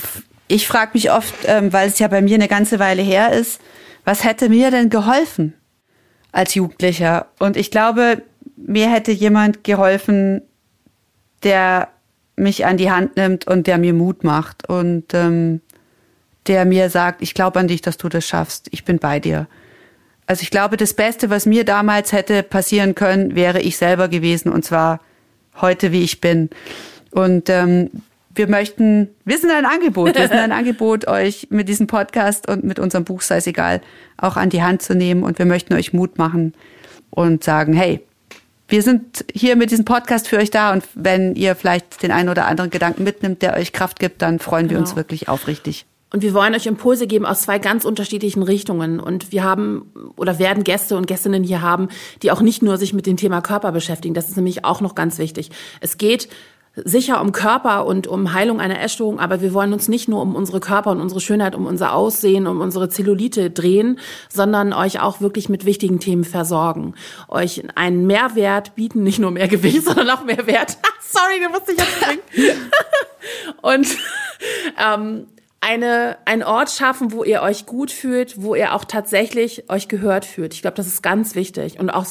ich 0.48 0.68
frage 0.68 0.92
mich 0.96 1.12
oft, 1.12 1.36
ähm, 1.46 1.72
weil 1.72 1.88
es 1.88 2.00
ja 2.00 2.08
bei 2.08 2.24
mir 2.24 2.34
eine 2.34 2.48
ganze 2.48 2.80
Weile 2.80 3.04
her 3.04 3.34
ist, 3.34 3.62
was 4.04 4.24
hätte 4.24 4.50
mir 4.50 4.72
denn 4.72 4.90
geholfen 4.90 5.54
als 6.32 6.56
Jugendlicher? 6.56 7.28
Und 7.38 7.56
ich 7.56 7.70
glaube, 7.70 8.24
mir 8.56 8.90
hätte 8.90 9.12
jemand 9.12 9.64
geholfen, 9.64 10.42
der 11.44 11.90
mich 12.36 12.66
an 12.66 12.78
die 12.78 12.92
Hand 12.92 13.18
nimmt 13.18 13.48
und 13.48 13.68
der 13.68 13.78
mir 13.78 13.94
Mut 13.94 14.24
macht 14.24 14.68
und 14.70 15.14
ähm, 15.14 15.62
der 16.48 16.66
mir 16.66 16.90
sagt, 16.90 17.22
ich 17.22 17.34
glaube 17.34 17.60
an 17.60 17.68
dich, 17.68 17.82
dass 17.82 17.98
du 17.98 18.10
das 18.10 18.28
schaffst, 18.28 18.68
ich 18.72 18.86
bin 18.86 19.00
bei 19.00 19.20
dir. 19.20 19.48
Also 20.28 20.42
ich 20.42 20.50
glaube, 20.50 20.78
das 20.78 20.94
Beste, 20.94 21.30
was 21.30 21.46
mir 21.46 21.66
damals 21.66 22.12
hätte 22.12 22.44
passieren 22.44 22.96
können, 22.96 23.36
wäre 23.36 23.62
ich 23.62 23.78
selber 23.78 24.08
gewesen 24.08 24.52
und 24.52 24.66
zwar 24.66 25.00
heute, 25.62 25.92
wie 25.92 26.04
ich 26.04 26.20
bin. 26.20 26.50
Und 27.12 27.50
ähm, 27.50 27.90
wir 28.34 28.50
möchten, 28.50 29.10
wir 29.24 29.38
sind 29.38 29.52
ein 29.52 29.66
Angebot, 29.66 30.16
wir 30.16 30.28
sind 30.28 30.38
ein 30.38 30.52
Angebot, 30.52 31.08
euch 31.08 31.48
mit 31.52 31.70
diesem 31.70 31.88
Podcast 31.88 32.50
und 32.50 32.64
mit 32.64 32.80
unserem 32.80 33.06
Buch, 33.06 33.22
sei 33.22 33.38
es 33.38 33.48
egal, 33.48 33.82
auch 34.18 34.36
an 34.36 34.50
die 34.50 34.64
Hand 34.64 34.82
zu 34.82 34.96
nehmen 34.96 35.24
und 35.24 35.40
wir 35.40 35.46
möchten 35.46 35.74
euch 35.74 35.94
Mut 35.94 36.18
machen 36.18 36.54
und 37.12 37.44
sagen, 37.44 37.74
hey, 37.74 38.02
wir 38.68 38.82
sind 38.82 39.26
hier 39.34 39.56
mit 39.56 39.72
diesem 39.72 39.86
Podcast 39.86 40.28
für 40.28 40.38
euch 40.38 40.50
da 40.50 40.74
und 40.74 40.84
wenn 40.96 41.36
ihr 41.36 41.56
vielleicht 41.56 42.02
den 42.02 42.12
einen 42.12 42.30
oder 42.30 42.48
anderen 42.48 42.72
Gedanken 42.72 43.04
mitnimmt, 43.04 43.42
der 43.42 43.56
euch 43.56 43.74
Kraft 43.74 44.00
gibt, 44.00 44.22
dann 44.22 44.40
freuen 44.40 44.70
wir 44.70 44.78
genau. 44.78 44.82
uns 44.82 44.96
wirklich 44.96 45.30
aufrichtig. 45.30 45.86
Und 46.14 46.22
wir 46.22 46.34
wollen 46.34 46.56
euch 46.56 46.66
Impulse 46.66 47.08
geben 47.08 47.26
aus 47.26 47.42
zwei 47.42 47.60
ganz 47.60 47.84
unterschiedlichen 47.84 48.42
Richtungen. 48.42 49.02
Und 49.02 49.34
wir 49.34 49.44
haben 49.44 49.92
oder 50.16 50.40
werden 50.40 50.64
Gäste 50.64 50.96
und 50.96 51.08
Gästinnen 51.08 51.44
hier 51.44 51.62
haben, 51.62 51.90
die 52.22 52.32
auch 52.32 52.42
nicht 52.42 52.62
nur 52.62 52.78
sich 52.78 52.94
mit 52.94 53.06
dem 53.06 53.18
Thema 53.18 53.42
Körper 53.42 53.72
beschäftigen. 53.74 54.14
Das 54.14 54.30
ist 54.30 54.38
nämlich 54.38 54.64
auch 54.64 54.80
noch 54.80 54.96
ganz 54.96 55.18
wichtig. 55.18 55.50
Es 55.82 55.98
geht 55.98 56.30
sicher 56.84 57.22
um 57.22 57.32
Körper 57.32 57.86
und 57.86 58.08
um 58.08 58.34
Heilung 58.34 58.60
einer 58.60 58.82
Essstörung, 58.82 59.20
aber 59.20 59.42
wir 59.42 59.54
wollen 59.54 59.74
uns 59.74 59.88
nicht 59.88 60.08
nur 60.08 60.22
um 60.22 60.36
unsere 60.36 60.60
Körper 60.60 60.92
und 60.92 61.00
unsere 61.00 61.22
Schönheit, 61.22 61.56
um 61.56 61.66
unser 61.66 61.94
Aussehen, 61.94 62.48
um 62.48 62.62
unsere 62.62 62.90
Zellulite 62.90 63.50
drehen, 63.50 64.00
sondern 64.30 64.74
euch 64.74 65.00
auch 65.00 65.22
wirklich 65.22 65.48
mit 65.48 65.66
wichtigen 65.66 66.00
Themen 66.00 66.24
versorgen. 66.24 66.96
Euch 67.28 67.64
einen 67.76 68.06
Mehrwert 68.08 68.76
bieten, 68.76 69.04
nicht 69.04 69.20
nur 69.20 69.32
mehr 69.32 69.48
Gewicht, 69.48 69.84
sondern 69.86 70.10
auch 70.10 70.24
mehr 70.24 70.48
Wert. 70.48 70.78
Sorry, 71.02 71.40
den 71.40 71.52
musste 71.52 71.72
ich 71.72 71.78
jetzt 71.78 72.02
bringen. 72.02 72.72
und 73.62 73.88
ähm, 74.78 75.28
eine, 75.62 76.18
einen 76.26 76.44
Ort 76.44 76.70
schaffen, 76.70 77.12
wo 77.12 77.24
ihr 77.24 77.42
euch 77.42 77.66
gut 77.66 77.92
fühlt, 77.92 78.42
wo 78.42 78.54
ihr 78.54 78.74
auch 78.74 78.86
tatsächlich 78.86 79.70
euch 79.70 79.88
gehört 79.88 80.26
fühlt. 80.26 80.54
Ich 80.54 80.62
glaube, 80.62 80.76
das 80.78 80.88
ist 80.88 81.02
ganz 81.02 81.36
wichtig 81.36 81.80
und 81.80 81.90
auch 81.90 82.06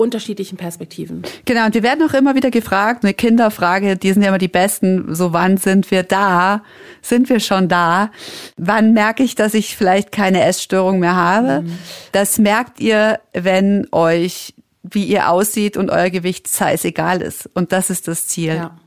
unterschiedlichen 0.00 0.56
Perspektiven. 0.56 1.22
Genau, 1.44 1.66
und 1.66 1.74
wir 1.74 1.82
werden 1.82 2.08
auch 2.08 2.14
immer 2.14 2.34
wieder 2.34 2.50
gefragt, 2.50 3.04
eine 3.04 3.14
Kinderfrage, 3.14 3.96
die 3.96 4.12
sind 4.12 4.22
ja 4.22 4.28
immer 4.28 4.38
die 4.38 4.48
besten, 4.48 5.14
so 5.14 5.32
wann 5.32 5.58
sind 5.58 5.90
wir 5.90 6.02
da? 6.02 6.62
Sind 7.02 7.28
wir 7.28 7.38
schon 7.38 7.68
da? 7.68 8.10
Wann 8.56 8.92
merke 8.94 9.22
ich, 9.22 9.34
dass 9.34 9.54
ich 9.54 9.76
vielleicht 9.76 10.10
keine 10.10 10.42
Essstörung 10.42 10.98
mehr 10.98 11.16
habe? 11.16 11.62
Mhm. 11.62 11.78
Das 12.12 12.38
merkt 12.38 12.80
ihr, 12.80 13.20
wenn 13.32 13.86
euch, 13.92 14.54
wie 14.82 15.04
ihr 15.04 15.28
aussieht 15.28 15.76
und 15.76 15.90
euer 15.90 16.10
Gewicht 16.10 16.48
egal 16.84 17.20
ist. 17.20 17.50
Und 17.54 17.72
das 17.72 17.90
ist 17.90 18.08
das 18.08 18.26
Ziel. 18.26 18.54
Ja. 18.54 18.80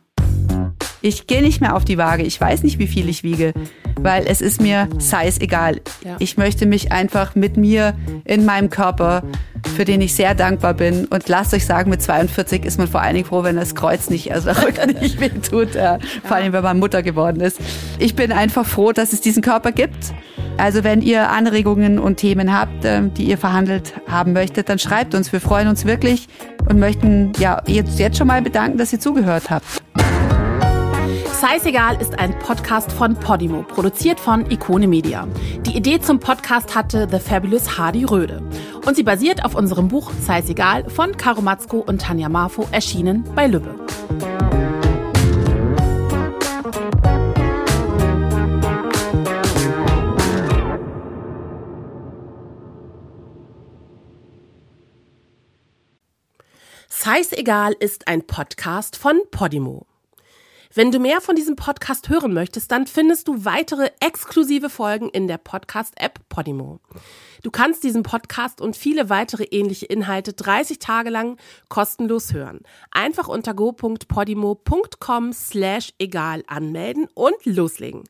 Ich 1.06 1.28
gehe 1.28 1.42
nicht 1.42 1.60
mehr 1.60 1.76
auf 1.76 1.84
die 1.84 1.98
Waage. 1.98 2.24
Ich 2.24 2.39
weiß 2.39 2.63
nicht, 2.63 2.80
wie 2.80 2.88
viel 2.88 3.10
ich 3.10 3.24
wiege, 3.24 3.52
weil 4.00 4.24
es 4.26 4.39
ist 4.39 4.62
mir 4.62 4.88
size 5.00 5.42
egal. 5.42 5.82
Ja. 6.06 6.16
Ich 6.20 6.38
möchte 6.38 6.66
mich 6.66 6.94
einfach 6.94 7.36
mit 7.36 7.58
mir 7.58 7.94
in 8.24 8.46
meinem 8.46 8.70
Körper, 8.70 9.22
für 9.76 9.84
den 9.84 10.00
ich 10.00 10.16
sehr 10.16 10.34
dankbar 10.34 10.74
bin. 10.74 11.04
Und 11.08 11.28
lasst 11.28 11.54
euch 11.54 11.66
sagen, 11.66 11.89
mit 11.89 12.02
42 12.02 12.63
ist 12.63 12.78
man 12.78 12.88
vor 12.88 13.02
allen 13.02 13.16
Dingen 13.16 13.26
froh, 13.26 13.44
wenn 13.44 13.58
das 13.58 13.76
Kreuz 13.76 14.10
nicht, 14.10 14.34
also 14.34 14.54
der 14.54 14.63
Rücken 14.66 14.98
nicht 14.98 15.20
weh 15.20 15.28
tut. 15.28 15.76
Äh, 15.76 16.00
vor 16.24 16.38
allem, 16.38 16.54
wenn 16.54 16.63
man 16.63 16.80
Mutter 16.80 17.04
geworden 17.04 17.42
ist. 17.42 17.60
Ich 18.00 18.16
bin 18.16 18.32
einfach 18.32 18.66
froh, 18.66 18.94
dass 18.94 19.12
es 19.12 19.20
diesen 19.20 19.44
Körper 19.44 19.74
gibt. 19.74 20.13
Also 20.56 20.86
wenn 20.86 21.02
ihr 21.02 21.30
Anregungen 21.30 22.00
und 22.00 22.16
Themen 22.16 22.58
habt, 22.58 22.86
äh, 22.86 23.02
die 23.10 23.26
ihr 23.26 23.38
verhandelt 23.38 23.94
haben 24.08 24.32
möchtet, 24.32 24.70
dann 24.70 24.80
schreibt 24.80 25.16
uns. 25.16 25.34
Wir 25.34 25.42
freuen 25.42 25.68
uns 25.68 25.84
wirklich 25.84 26.30
und 26.70 26.80
möchten 26.80 27.34
ja 27.39 27.62
jetzt, 27.68 28.00
jetzt 28.00 28.18
schon 28.18 28.28
mal 28.28 28.42
bedanken, 28.42 28.78
dass 28.78 28.94
ihr 28.94 29.02
zugehört 29.02 29.50
habt. 29.50 29.66
Scheißegal 31.46 32.02
ist 32.02 32.18
ein 32.20 32.40
Podcast 32.40 32.90
von 32.90 33.16
Podimo, 33.16 33.64
produziert 33.64 34.18
von 34.18 34.50
Ikone 34.50 34.88
Media. 34.88 35.28
Die 35.66 35.76
Idee 35.76 36.00
zum 36.00 36.18
Podcast 36.18 36.74
hatte 36.74 37.06
The 37.12 37.20
Fabulous 37.20 37.78
Hardy 37.78 38.06
Röde. 38.06 38.42
Und 38.86 38.96
sie 38.96 39.04
basiert 39.04 39.44
auf 39.44 39.54
unserem 39.54 39.90
Buch 39.90 40.14
Scheißegal 40.26 40.90
von 40.90 41.18
Karo 41.18 41.42
Matzko 41.42 41.80
und 41.80 42.00
Tanja 42.00 42.30
Marfo, 42.30 42.66
erschienen 42.72 43.26
bei 43.36 43.48
Lübbe. 43.48 43.76
Scheißegal 56.90 57.74
ist 57.82 58.08
ein 58.08 58.26
Podcast 58.26 58.96
von 58.96 59.20
Podimo. 59.30 59.86
Wenn 60.76 60.92
du 60.92 60.98
mehr 60.98 61.22
von 61.22 61.36
diesem 61.36 61.56
Podcast 61.56 62.10
hören 62.10 62.34
möchtest, 62.34 62.72
dann 62.72 62.88
findest 62.88 63.28
du 63.28 63.46
weitere 63.46 63.92
exklusive 64.00 64.72
Folgen 64.72 65.10
in 65.10 65.28
der 65.28 65.38
Podcast-App 65.38 66.28
Podimo. 66.30 66.80
Du 67.44 67.52
kannst 67.52 67.84
diesen 67.84 68.02
Podcast 68.02 68.60
und 68.60 68.76
viele 68.76 69.08
weitere 69.08 69.44
ähnliche 69.44 69.86
Inhalte 69.86 70.34
30 70.34 70.80
Tage 70.80 71.12
lang 71.12 71.38
kostenlos 71.70 72.34
hören. 72.34 72.62
Einfach 72.90 73.28
unter 73.28 73.54
go.podimo.com 73.54 75.34
slash 75.34 75.94
egal 76.00 76.44
anmelden 76.48 77.08
und 77.14 77.36
loslegen. 77.46 78.06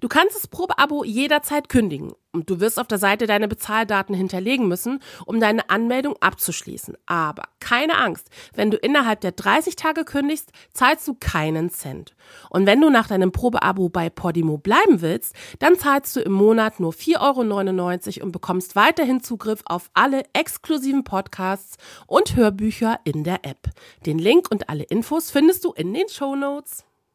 Du 0.00 0.08
kannst 0.08 0.34
das 0.34 0.48
Probeabo 0.48 1.04
jederzeit 1.04 1.68
kündigen 1.68 2.14
und 2.32 2.50
du 2.50 2.60
wirst 2.60 2.78
auf 2.78 2.86
der 2.86 2.98
Seite 2.98 3.26
deine 3.26 3.48
Bezahldaten 3.48 4.14
hinterlegen 4.14 4.68
müssen, 4.68 5.00
um 5.24 5.40
deine 5.40 5.70
Anmeldung 5.70 6.16
abzuschließen. 6.20 6.96
Aber 7.06 7.44
keine 7.60 7.98
Angst, 7.98 8.28
wenn 8.54 8.70
du 8.70 8.76
innerhalb 8.76 9.20
der 9.22 9.32
30 9.32 9.76
Tage 9.76 10.04
kündigst, 10.04 10.52
zahlst 10.72 11.08
du 11.08 11.14
keinen 11.14 11.70
Cent. 11.70 12.14
Und 12.50 12.66
wenn 12.66 12.80
du 12.80 12.90
nach 12.90 13.08
deinem 13.08 13.32
Probeabo 13.32 13.88
bei 13.88 14.10
Podimo 14.10 14.58
bleiben 14.58 15.00
willst, 15.00 15.34
dann 15.58 15.78
zahlst 15.78 16.16
du 16.16 16.20
im 16.20 16.32
Monat 16.32 16.80
nur 16.80 16.92
4,99 16.92 18.18
Euro 18.18 18.26
und 18.26 18.32
bekommst 18.32 18.76
weiterhin 18.76 19.22
Zugriff 19.22 19.62
auf 19.64 19.90
alle 19.94 20.24
exklusiven 20.34 21.04
Podcasts 21.04 21.76
und 22.06 22.36
Hörbücher 22.36 23.00
in 23.04 23.24
der 23.24 23.44
App. 23.44 23.70
Den 24.04 24.18
Link 24.18 24.50
und 24.50 24.68
alle 24.68 24.84
Infos 24.84 25.30
findest 25.30 25.64
du 25.64 25.72
in 25.72 25.94
den 25.94 26.08
Show 26.08 26.36
Notes. 26.36 26.87